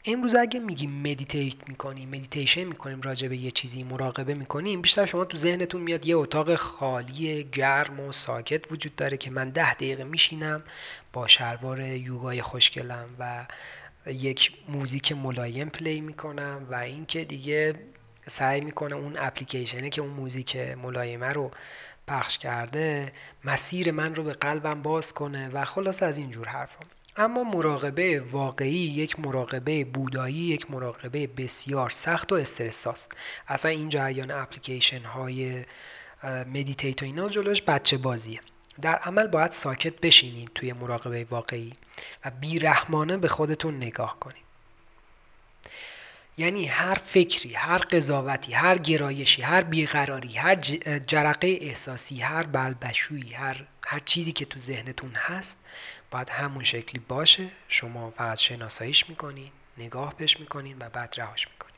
[0.04, 5.24] امروز اگه میگیم meditate می‌کنیم مدیتیشن می‌کنیم راجع به یه چیزی مراقبه می‌کنیم بیشتر شما
[5.24, 10.04] تو ذهنتون میاد یه اتاق خالی گرم و ساکت وجود داره که من ده دقیقه
[10.04, 10.62] میشینم
[11.12, 13.46] با شلوار یوگای خوشگلم و
[14.06, 17.74] یک موزیک ملایم پلی می‌کنم و اینکه دیگه
[18.26, 21.50] سعی می‌کنه اون اپلیکیشنه که اون موزیک ملایمه رو
[22.06, 23.12] پخش کرده
[23.44, 26.84] مسیر من رو به قلبم باز کنه و خلاص از اینجور حرفا.
[27.16, 33.12] اما مراقبه واقعی یک مراقبه بودایی یک مراقبه بسیار سخت و استرساست
[33.48, 35.64] اصلا این جریان اپلیکیشن های
[36.46, 38.40] مدیتیت و اینا جلوش بچه بازیه.
[38.80, 41.72] در عمل باید ساکت بشینید توی مراقبه واقعی
[42.24, 44.51] و بیرحمانه به خودتون نگاه کنید
[46.36, 50.54] یعنی هر فکری هر قضاوتی هر گرایشی هر بیقراری هر
[51.06, 55.58] جرقه احساسی هر بلبشویی هر هر چیزی که تو ذهنتون هست
[56.10, 57.48] باید همون شکلی باشه.
[57.68, 61.71] شما فقط شناساییش می‌کنین نگاه بهش می‌کنین و بعد رهاش می‌کنین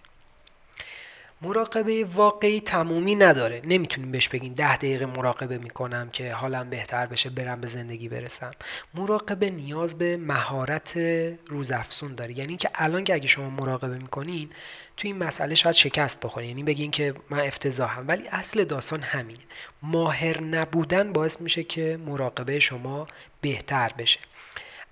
[1.45, 3.63] مراقبه واقعی تمومی نداره.
[3.65, 8.51] نمی‌تونیم بهش بگین ده دقیقه مراقبه می‌کنم که حالم بهتر بشه برم به زندگی برسم.
[8.95, 10.99] مراقبه نیاز به مهارت
[11.47, 12.39] روزافزون داره.
[12.39, 14.49] یعنی که الان که اگه شما مراقبه می‌کنین
[14.97, 16.49] تو این مسئله شاید شکست بخورین.
[16.49, 18.05] یعنی بگین که من افتضاحم.
[18.09, 19.41] ولی اصل داستان همینه.
[19.83, 23.07] ماهر نبودن باعث میشه که مراقبه شما
[23.41, 24.21] بهتر بشه.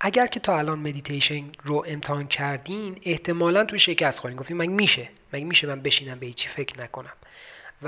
[0.01, 4.37] اگر که تا الان مدیتیشن رو امتحان کردین احتمالا تو شکست خورین.
[4.37, 7.13] گفتین مگه میشه؟ مگه میشه من بشینم به هیچی فکر نکنم؟
[7.81, 7.87] و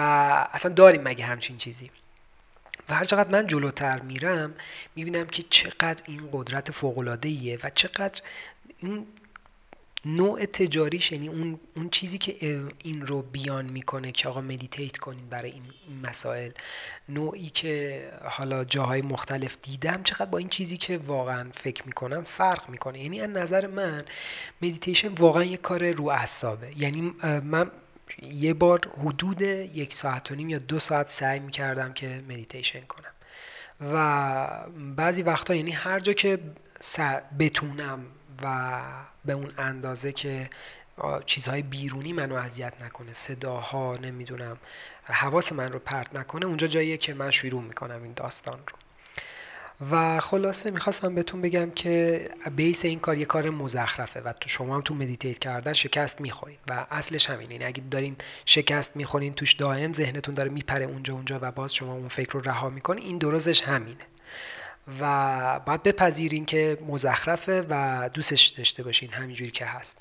[0.54, 1.92] اصلا داریم مگه همچین چیزی؟
[2.90, 4.54] و هر چقدر من جلوتر میرم
[4.96, 6.98] می‌بینم که چقدر این قدرت فوق
[7.64, 8.22] و چقدر
[8.80, 9.08] این
[10.06, 15.30] نوع تجاریش یعنی اون, اون چیزی که این رو بیان می‌کنه که آقا meditate کنین
[15.30, 15.64] برای این
[16.04, 16.52] مسائل.
[17.10, 22.70] نوعی که حالا جاهای مختلف دیدم چقدر با این چیزی که واقعا فکر می‌کنم فرق
[22.70, 23.04] می‌کنه.
[23.04, 24.06] یعنی از نظر من
[24.62, 26.74] مدیتیشن واقعا یه کار رو اعصابه.
[26.78, 27.02] یعنی
[27.44, 27.72] من
[28.22, 33.12] یه بار حدود یک ساعت و نیم یا دو ساعت سعی می‌کردم که مدیتیشن کنم.
[33.94, 36.40] و بعضی وقتا یعنی هر جا که
[37.40, 38.06] بتونم
[38.44, 38.82] و
[39.26, 40.50] به اون اندازه که
[41.26, 44.58] چیزهای بیرونی منو اذیت نکنه صداها نمی‌دونم
[45.04, 48.78] حواس من رو پرت نکنه اونجا جاییه که من شروع می‌کنم این داستان رو.
[49.92, 54.76] و خلاصه می‌خواستم بهتون بگم که بیس این کار یه کار مزخرفه و تو شما
[54.76, 57.52] هم تو مدیتیت کردن شکست می‌خورین و اصلش همینه.
[57.52, 61.94] یعنی اگه دارین شکست می‌خورین توش دائم ذهنتون داره میپره اونجا اونجا و باز شما
[61.94, 64.06] اون فکر رو رها می‌کنین این درستش همینه.
[65.00, 70.00] و باید بپذیرین که مزخرفه و دوستش داشته باشین همینجوری که هست.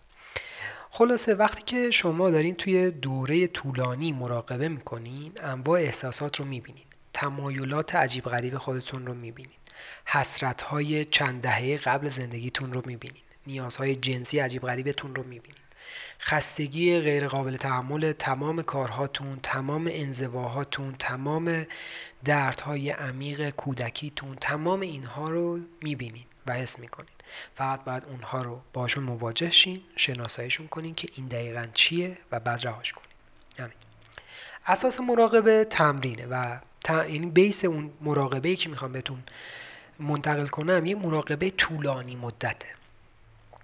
[0.90, 6.85] خلاصه وقتی که شما دارین توی دوره طولانی مراقبه می‌کنین انواع احساسات رو می‌بینین.
[7.12, 9.59] تمایلات عجیب غریب خودتون رو می‌بینین.
[10.07, 13.23] حسرت های چند دهه قبل زندگیتون رو می‌بینین.
[13.47, 15.63] نیازهای جنسی عجیب غریبتون رو می‌بینین.
[16.20, 21.66] خستگی غیرقابل تحمل تمام کارهاتون تمام انزواهاتون تمام
[22.25, 27.09] دردهای عمیق کودکیتون تمام اینها رو می‌بینید و حس می‌کنین.
[27.55, 32.66] فقط باید اونها رو باشون مواجه شین شناساییشون کنین که این دقیقا چیه و بعد
[32.66, 33.09] رهاش کنین.
[33.59, 33.77] همین.
[34.66, 39.23] اساس مراقبه تمرینه و یعنی بیس اون مراقبه که می‌خوام بهتون
[39.99, 42.68] منتقل کنم یه مراقبه طولانی مدته.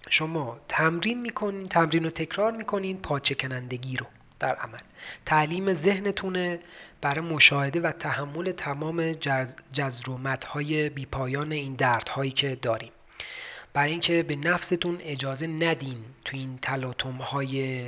[0.08, 4.06] شما تمرین می‌کنین تمرین رو تکرار می‌کنین پاچه کنندگی رو
[4.40, 4.78] در عمل.
[5.26, 6.60] تعلیم ذهنتونه
[7.00, 9.12] برای مشاهده و تحمل تمام
[9.72, 12.92] جزرومت های بیپایان این دردهایی که داریم.
[13.72, 17.86] برای اینکه به نفستون اجازه ندین تو این تلاطم های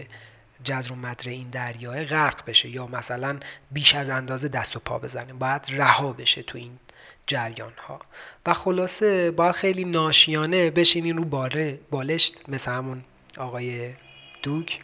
[0.64, 5.32] جزر و این دریاه غرق بشه یا مثلا بیش از اندازه دست و پا بزنه.
[5.32, 6.78] باید رها بشه تو این
[7.26, 8.00] جریان ها
[8.46, 13.04] و خلاصه باید خیلی ناشیانه بشینین رو باره بالشت مثل همون
[13.36, 13.94] آقای
[14.42, 14.80] دوک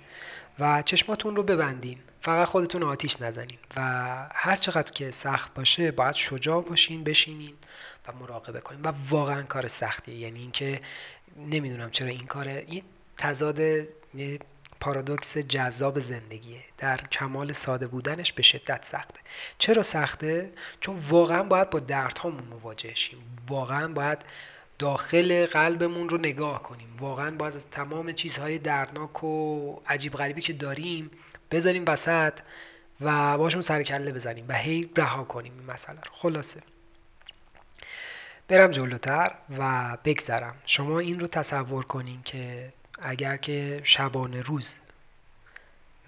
[0.58, 1.98] و چشماتون رو ببندین.
[2.20, 3.80] فقط خودتون آتیش نزنین و
[4.34, 7.54] هر چقدر که سخت باشه باید شجاع باشین بشینین
[8.08, 8.80] و مراقبه کنین.
[8.82, 10.18] و واقعا کار سختیه.
[10.18, 10.80] یعنی اینکه
[11.36, 12.82] نمی‌دونم چرا این کار این
[13.16, 13.60] تضاد
[14.80, 16.60] پارادوکس جذاب زندگیه.
[16.78, 19.20] در کمال ساده بودنش به شدت سخته.
[19.58, 23.18] چرا سخته؟ چون واقعا باید با دردهامون مواجه شیم.
[23.48, 24.24] واقعا باید
[24.78, 26.96] داخل قلبمون رو نگاه کنیم.
[27.00, 31.10] واقعا باید از تمام چیزهای دردناک و عجیب غریبی که داریم
[31.50, 32.38] بذاریم وسط
[33.00, 36.10] و باشون سر کله بزنیم و هی رها کنیم این مسئله رو.
[36.12, 36.62] خلاصه.
[38.48, 40.54] برم جلوتر و بگذرم.
[40.66, 44.76] شما این رو تصور کنین که اگر که شبانه روز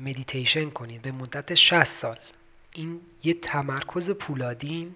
[0.00, 2.18] مدیتیشن کنید به مدت 60 سال
[2.74, 4.94] این یه تمرکز پولادین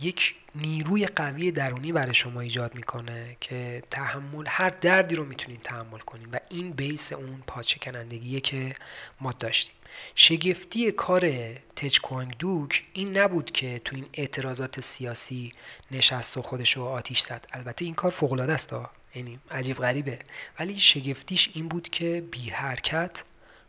[0.00, 5.98] یک نیروی قوی درونی برای شما ایجاد می‌کنه که تحمل هر دردی رو می‌تونید تحمل
[5.98, 8.74] کنید و این بیس اون پاچه کنندگیه که
[9.20, 9.74] ما داشتیم.
[10.14, 11.30] شگفتی کار
[11.76, 12.00] تچ
[12.38, 15.52] دوک این نبود که تو این اعتراضات سیاسی
[15.90, 17.46] نشست و خودش رو آتیش زد.
[17.52, 18.74] البته این کار فوق العاده است
[19.14, 20.18] یعنی عجیب غریبه.
[20.58, 23.24] ولی شگفتیش این بود که بی حرکت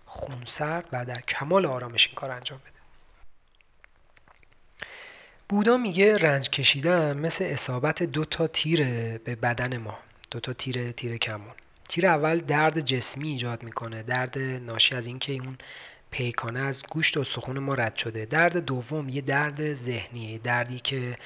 [0.05, 2.73] خونسرد و در کمال آرامش این کار انجام بده.
[5.49, 8.83] بودا میگه رنج کشیدن مثل اصابت دو تا تیر
[9.17, 9.99] به بدن ما.
[10.31, 11.53] دو تا تیر تیر کمون.
[11.89, 14.03] تیر اول درد جسمی ایجاد می‌کنه.
[14.03, 15.57] درد ناشی از اینکه اون
[16.11, 18.25] پیکانه از گوشت و سخون ما رد شده.
[18.25, 20.37] درد دوم یه درد ذهنیه.
[20.37, 21.17] دردی که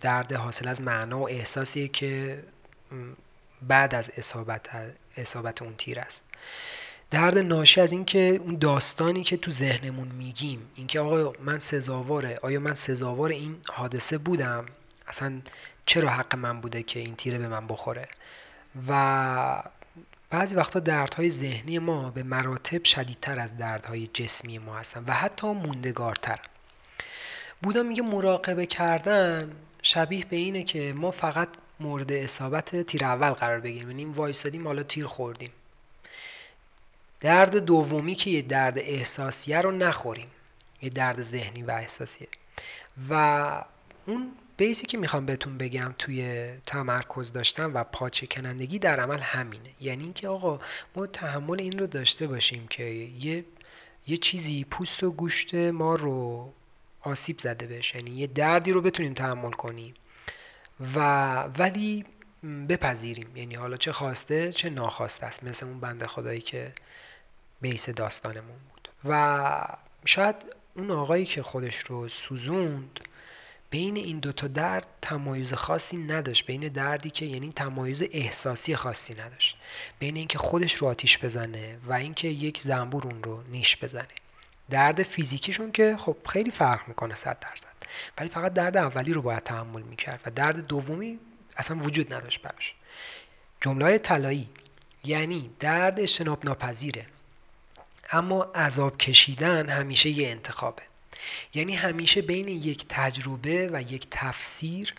[0.00, 2.42] درد حاصل از معنا و احساسیه که
[3.68, 4.68] بعد از اصابت,
[5.16, 6.24] اصابت اون تیر است.
[7.10, 12.60] درد ناشی از اینکه اون داستانی که تو ذهنمون میگیم اینکه آقا من سزاواره آیا
[12.60, 14.66] من سزاوار این حادثه بودم؟
[15.08, 15.40] اصلا
[15.86, 18.08] چرا حق من بوده که این تیره به من بخوره؟
[18.88, 19.62] و
[20.30, 25.46] بعضی وقتا دردهای ذهنی ما به مراتب شدیدتر از دردهای جسمی ما هستن و حتی
[25.46, 26.40] موندگارتر.
[27.62, 31.48] بودا میگه مراقبه کردن شبیه به اینه که ما فقط
[31.84, 33.90] مورد اصابت تیر اول قرار بگیریم.
[33.90, 35.50] یعنی وایسادیم حالا تیر خوردیم.
[37.20, 40.28] درد دومی که یه درد احساسیه رو نخوریم.
[40.82, 42.28] یه درد ذهنی و احساسیه.
[43.10, 43.64] و
[44.06, 49.70] اون بیسی که می‌خوام بهتون بگم توی تمرکز داشتن و پاچه کنندگی در عمل همینه.
[49.80, 50.60] یعنی اینکه آقا
[50.96, 53.44] ما تحمل این رو داشته باشیم که یه
[54.06, 56.52] یه چیزی پوست و گوشت ما رو
[57.00, 59.94] آسیب زده بشه یعنی یه دردی رو بتونیم تحمل کنیم.
[60.80, 62.04] و ولی
[62.68, 63.36] بپذیریم.
[63.36, 65.44] یعنی حالا چه خواسته چه ناخواسته است.
[65.44, 66.72] مثل اون بنده خدایی که
[67.60, 68.88] بیس داستانمون بود.
[69.04, 69.66] و
[70.04, 70.36] شاید
[70.76, 73.00] اون آقایی که خودش رو سوزوند
[73.70, 76.46] بین این دوتا درد تمایز خاصی نداشت.
[76.46, 79.56] بین دردی که یعنی تمایز احساسی خاصی نداشت.
[79.98, 84.08] بین اینکه خودش رو آتیش بزنه و اینکه یک زنبور اون رو نیش بزنه.
[84.70, 87.74] درد فیزیکیشون که خب خیلی فرق می‌کنه صد درصد.
[88.18, 91.18] ولی فقط درد اولی رو باید تحمل می‌کرد و درد دومی
[91.56, 92.74] اصلا وجود نداشت براش.
[93.60, 94.48] جمله طلایی
[95.04, 97.06] یعنی درد اجتناب ناپذیره
[98.10, 100.82] اما عذاب کشیدن همیشه یه انتخابه.
[101.54, 104.94] یعنی همیشه بین یک تجربه و یک تفسیر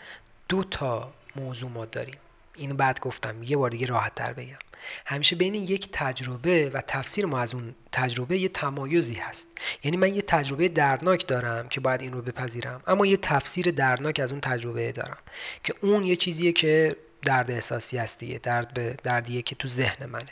[0.49, 2.17] دو تا موضوع ما داریم.
[2.55, 3.43] اینو بعد گفتم.
[3.43, 4.57] یه بار دیگه راحت تر بگم.
[5.05, 9.47] همیشه بین یک تجربه و تفسیر ما از اون تجربه یه تمایزی هست.
[9.83, 14.19] یعنی من یه تجربه دردناک دارم که باید این رو بپذیرم اما یه تفسیر دردناک
[14.19, 15.17] از اون تجربه دارم
[15.63, 20.05] که اون یه چیزیه که درد احساسی هست دیگه درد به دردیه که تو ذهن
[20.05, 20.31] منه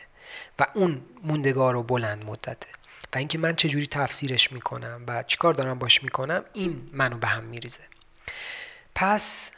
[0.60, 2.68] و اون موندگار و بلند مدته.
[3.14, 7.44] و اینکه من چجوری تفسیرش می‌کنم و چیکار دارم باش می‌کنم این منو به هم
[7.44, 7.84] میریزه.
[8.96, 9.52] پس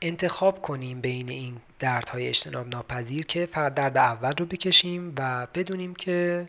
[0.00, 5.94] انتخاب کنیم بین این دردهای اجتناب ناپذیر که فقط درد اول رو بکشیم و بدونیم
[5.94, 6.46] که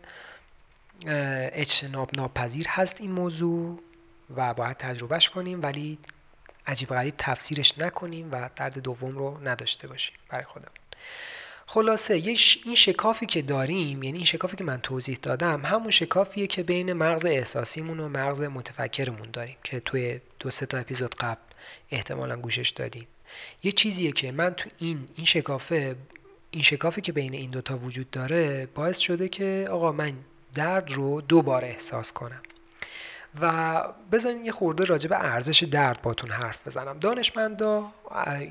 [1.53, 3.79] اجتناب ناپذیر هست این موضوع
[4.35, 5.97] و باید تجربهش کنیم ولی
[6.67, 10.15] عجیب غریب تفسیرش نکنیم و درد دوم رو نداشته باشیم.
[10.29, 10.69] برای خودمون.
[11.65, 16.63] خلاصه این شکافی که داریم یعنی این شکافی که من توضیح دادم همون شکافیه که
[16.63, 21.41] بین مغز احساسیمون و مغز متفکرمون داریم که توی دو سه تا اپیزود قبل
[21.91, 23.07] احتمالا گوشش دادیم
[23.63, 25.95] یه چیزیه که من تو این این شکافه
[26.51, 30.13] این شکافی که بین این دوتا وجود داره باعث شده که آقا من
[30.53, 32.41] درد رو دوباره احساس کنم.
[33.41, 36.99] و بزنین یه خورده راجع به ارزش درد باتون حرف بزنم.
[36.99, 37.91] دانشمندا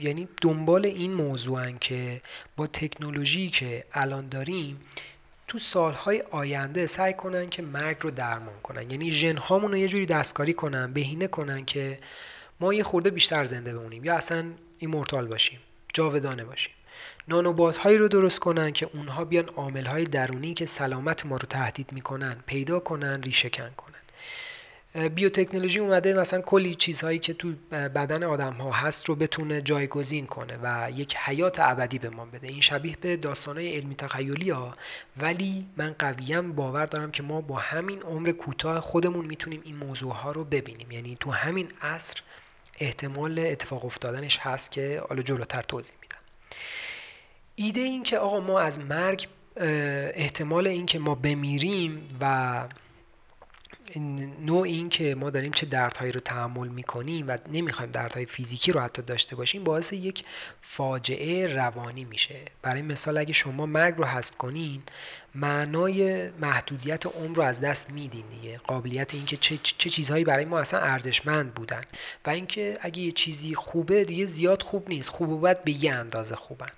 [0.00, 2.22] یعنی دنبال این موضوعن که
[2.56, 4.80] با تکنولوژی که الان داریم
[5.48, 8.90] تو سالهای آینده سعی کنن که مرگ رو درمان کنن.
[8.90, 11.98] یعنی ژن رو یه جوری دستکاری کنن بهینه کنن که
[12.60, 14.04] ما یه خورده بیشتر زنده بمونیم.
[14.04, 14.44] یا اصلا
[14.78, 15.58] ایمورتال باشیم
[15.94, 16.72] جاودانه باشیم.
[17.28, 21.46] نانوبات هایی رو درست کنن که اونها بیان عامل های درونی که سلامت ما رو
[21.48, 23.94] تهدید می‌کنن پیدا کنن ریشه کن کنن
[25.08, 30.58] بیوتکنولوژی اومده مثلا کلی چیزهایی که تو بدن آدم ها هست رو بتونه جایگزین کنه
[30.62, 32.48] و یک حیات ابدی به ما بده.
[32.48, 34.76] این شبیه به داستانهای علمی تخیلی ها.
[35.16, 40.12] ولی من قویا باور دارم که ما با همین عمر کوتاه خودمون می‌تونیم این موضوع
[40.12, 40.90] ها رو ببینیم.
[40.90, 42.20] یعنی تو همین عصر
[42.80, 46.18] احتمال اتفاق افتادنش هست که حالا جلوتر توضیح میدم.
[47.54, 49.28] ایده این که آقا ما از مرگ
[50.14, 52.64] احتمال این که ما بمیریم و
[54.40, 58.80] نوع این که ما داریم چه دردهایی رو تحمل می‌کنیم و نمی‌خوایم دردهای فیزیکی رو
[58.80, 60.24] حتی داشته باشیم باعث یک
[60.60, 62.40] فاجعه روانی میشه.
[62.62, 64.82] برای مثال اگه شما مرگ رو حذف کنین
[65.34, 68.58] معنای محدودیت عمر رو از دست میدین دیگه.
[68.58, 71.82] قابلیت اینکه چه, چه چیزهایی برای ما اصلا ارزشمند بودن.
[72.26, 75.08] و اینکه اگه یه چیزی خوبه دیگه زیاد خوب نیست.
[75.08, 76.72] خوب و بد به یه اندازه خوبن.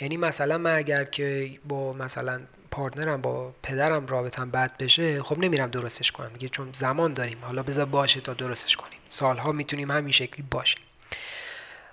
[0.00, 2.40] یعنی مثلا من اگر که با مثلا
[2.74, 6.30] پارتنرم با پدرم رابطم بد بشه خب نمیرم درستش کنم.
[6.32, 7.38] میگه چون زمان داریم.
[7.42, 8.98] حالا بذار باشه تا درستش کنیم.
[9.08, 10.82] سالها می‌تونیم همین شکلی باشیم.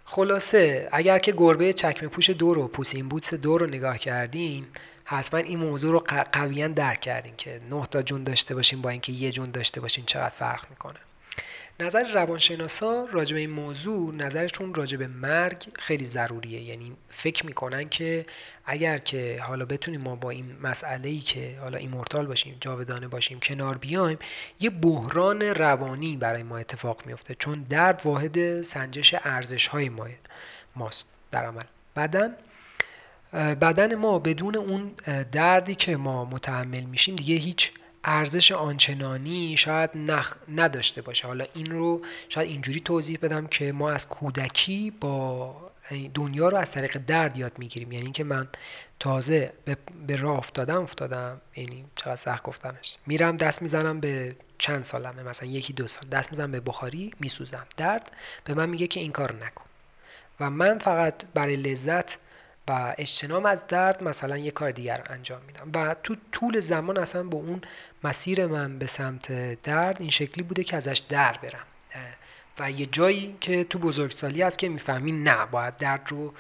[0.06, 4.68] خلاصه اگر که گربه چکمه پوش دو رو پوسین بوتس دو رو نگاه کردین
[5.04, 6.04] حتما این موضوع رو
[6.34, 10.06] قویا درک کردین که نه تا جون داشته باشیم با اینکه یه جون داشته باشین
[10.06, 11.00] چقدر فرق می‌کنه.
[11.82, 16.62] نظر روانشناسا راجع به این موضوع نظرشون راجع به مرگ خیلی ضروریه.
[16.62, 18.26] یعنی فکر می‌کنن که
[18.66, 23.40] اگر که حالا بتونیم ما با این مسئله ای که حالا ایمورتال باشیم جاودانه باشیم
[23.40, 24.20] کنار بیایم
[24.60, 30.08] یه بحران روانی برای ما اتفاق میفته چون درد واحد سنجش ارزش های ما
[30.76, 31.64] ماست در عمل.
[31.96, 32.36] بدن
[33.34, 34.92] بدن ما بدون اون
[35.32, 37.72] دردی که ما متحمل میشیم دیگه هیچ
[38.04, 40.36] ارزش آنچنانی شاید نخ...
[40.56, 41.28] نداشته باشه.
[41.28, 45.56] حالا این رو شاید اینجوری توضیح بدم که ما از کودکی با
[46.14, 47.92] دنیا رو از طریق درد یاد می‌گیریم.
[47.92, 48.48] یعنی اینکه من
[49.00, 49.78] تازه به,
[50.08, 51.42] به راه افتادم افتادم.
[51.56, 52.96] یعنی چقدر سخت گفتمش.
[53.08, 55.24] میرم دست می‌زنم به چند سالمه.
[55.24, 56.04] مثلا یکی دو سال.
[56.10, 57.66] دست می‌زنم به بخاری میسوزم.
[57.78, 58.12] درد
[58.46, 59.66] به من میگه که این کار نکن.
[60.40, 62.18] و من فقط برای لذت
[62.72, 65.72] و از درد مثلا یه کار دیگر انجام میدم.
[65.74, 67.62] و تو طول زمان اصلا با اون
[68.04, 71.66] مسیر من به سمت درد این شکلی بوده که ازش در برم.
[72.60, 76.34] و یه جایی که تو بزرگسالی هست که می‌فهمی نه باید درد رو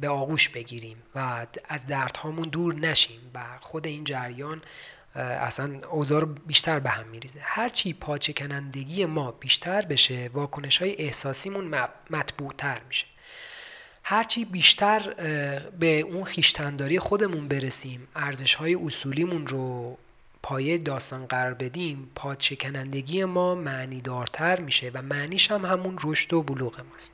[0.00, 4.62] به آغوش بگیریم و از دردهامون دور نشیم و خود این جریان
[5.14, 7.38] اصلا اوضاع رو بیشتر به هم میریزه.
[7.42, 11.74] هرچی پاچه کنندگی ما بیشتر بشه واکنش های احساسیمون
[12.10, 13.06] مطبوعتر میشه.
[14.08, 15.14] هرچی بیشتر
[15.78, 19.98] به اون خیشتنداری خودمون برسیم ارزش های اصولیمون رو
[20.42, 26.42] پایه داستان قرار بدیم پادشکنندگی ما معنی دارتر میشه و معنیش هم همون رشد و
[26.42, 27.12] بلوغ ماست.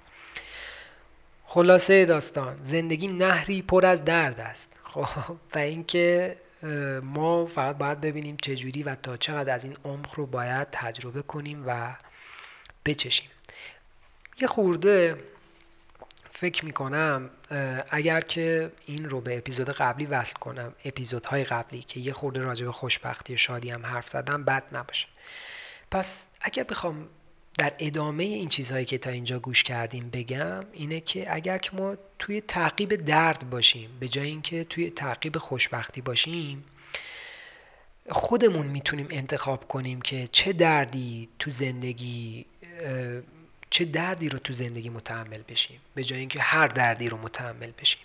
[1.44, 4.72] خلاصه داستان زندگی نهری پر از درد است.
[4.84, 6.36] خب و اینکه
[7.02, 11.64] ما فقط باید ببینیم چجوری و تا چقدر از این عمق رو باید تجربه کنیم
[11.66, 11.94] و
[12.84, 13.28] بچشیم.
[14.40, 15.16] یه خورده
[16.34, 17.30] فکر می‌کنم
[17.90, 22.66] اگر که این رو به اپیزود قبلی وصل کنم اپیزودهای قبلی که یه خورده راجع
[22.66, 25.06] به خوشبختی و شادی هم حرف زدم بد نباشه.
[25.90, 27.08] پس اگر بخوام
[27.58, 31.96] در ادامه این چیزهایی که تا اینجا گوش کردیم بگم اینه که اگر که ما
[32.18, 36.64] توی تعقیب درد باشیم به جای اینکه توی تعقیب خوشبختی باشیم
[38.08, 42.46] خودمون می‌تونیم انتخاب کنیم که چه دردی تو زندگی
[43.72, 48.00] چه دردی رو تو زندگی متحمل بشیم به جای اینکه هر دردی رو متحمل بشیم.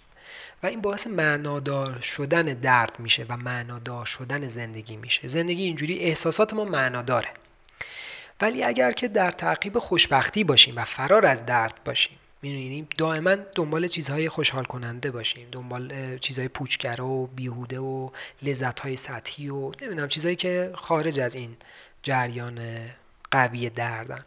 [0.64, 5.28] و این باعث معنادار شدن درد میشه و معنادار شدن زندگی میشه.
[5.28, 7.28] زندگی اینجوری احساسات ما معناداره.
[8.42, 13.88] ولی اگر که در تعقیب خوشبختی باشیم و فرار از درد باشیم می‌دونیم دائما دنبال
[13.88, 15.48] چیزهای خوشحال کننده باشیم.
[15.52, 18.10] دنبال چیزهای پوچگره و بیهوده و
[18.42, 21.58] لذتهای سطحی و نمی‌دونم چیزهایی که خارج از این
[22.04, 22.60] جریان
[23.32, 24.24] قوی دردن.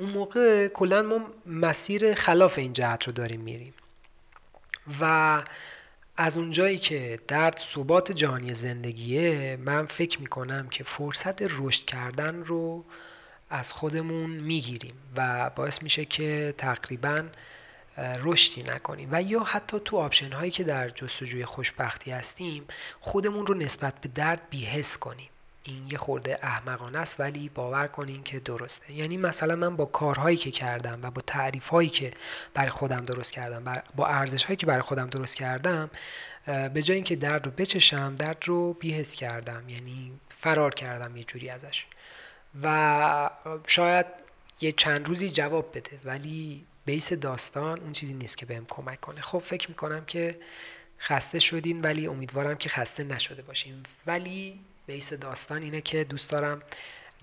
[0.00, 3.74] اون موقع کلا ما مسیر خلاف این جهت رو داریم میریم.
[5.00, 5.42] و
[6.16, 12.84] از اونجایی که درد ثبات جهانی زندگیه من فکر می‌کنم که فرصت رشد کردن رو
[13.50, 17.24] از خودمون می‌گیریم و باعث میشه که تقریبا
[18.22, 19.08] رشدی نکنیم.
[19.12, 22.64] و یا حتی تو آپشن هایی که در جستجوی خوشبختی هستیم
[23.00, 25.29] خودمون رو نسبت به درد بیهس کنیم.
[25.62, 28.92] این یه خورده احمقانه است ولی باور کنین که درسته.
[28.92, 32.12] یعنی مثلا من با کارهایی که کردم و با تعریفهایی که
[32.54, 35.90] برای خودم درست کردم با ارزش هایی که برای خودم درست کردم
[36.46, 39.68] به جای اینکه درد رو بچشم درد رو بیهس کردم.
[39.68, 41.86] یعنی فرار کردم یه جوری ازش.
[42.62, 43.30] و
[43.66, 44.06] شاید
[44.60, 49.20] یه چند روزی جواب بده ولی بیس داستان اون چیزی نیست که بهم کمک کنه.
[49.20, 50.40] خب فکر می‌کنم که
[50.98, 53.82] خسته شدین ولی امیدوارم که خسته نشده باشین.
[54.06, 54.60] ولی
[54.90, 56.62] بیس داستان اینه که دوست دارم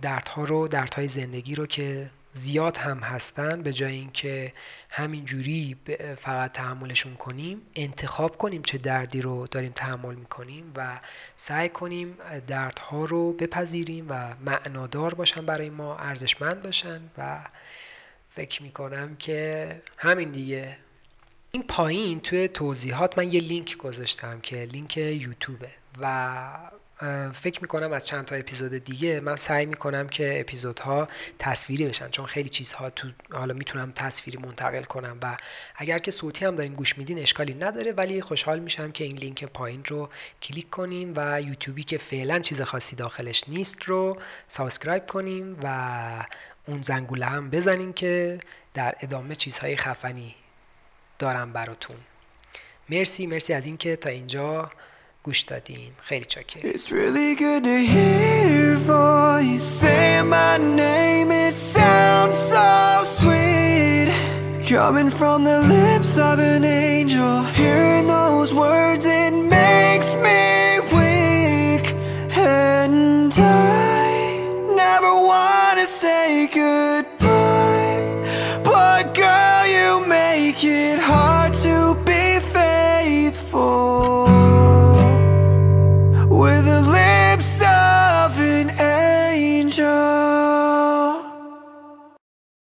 [0.01, 4.53] دردها رو دردهای زندگی رو که زیاد هم هستن به جای اینکه
[4.89, 5.77] همین جوری
[6.17, 10.99] فقط تحملشون کنیم انتخاب کنیم چه دردی رو داریم تحمل می‌کنیم و
[11.35, 17.39] سعی کنیم دردها رو بپذیریم و معنادار باشن برای ما ارزشمند باشن و
[18.29, 20.77] فکر می‌کنم که همین دیگه.
[21.51, 26.77] این پایین توی توضیحات من یه لینک گذاشتم که لینک یوتیوبه و
[27.33, 31.07] فکر می‌کنم از چند تا اپیزود دیگه من سعی می‌کنم که اپیزودها
[31.39, 35.37] تصویری بشن چون خیلی چیزها تو حالا می‌تونم تصویری منتقل کنم و
[35.75, 39.43] اگر که صوتی هم دارین گوش میدین اشکالی نداره ولی خوشحال میشم که این لینک
[39.45, 40.09] پایین رو
[40.41, 44.17] کلیک کنیم و یوتیوبی که فعلا چیز خاصی داخلش نیست رو
[44.47, 46.25] subscribe کنیم و
[46.67, 48.39] اون زنگوله هم بزنین که
[48.73, 50.35] در ادامه چیزهای خفنی
[51.19, 51.97] دارم براتون.
[52.89, 54.71] مرسی مرسی از اینکه تا اینجا
[55.26, 62.36] گوش دادین خیلی چاکریم It's really good to hear voice say my name it sounds
[62.52, 62.70] so
[63.18, 64.08] sweet
[64.68, 70.40] coming from the lips of an angel hearing those words it makes me
[70.96, 71.86] weak
[72.36, 73.85] and I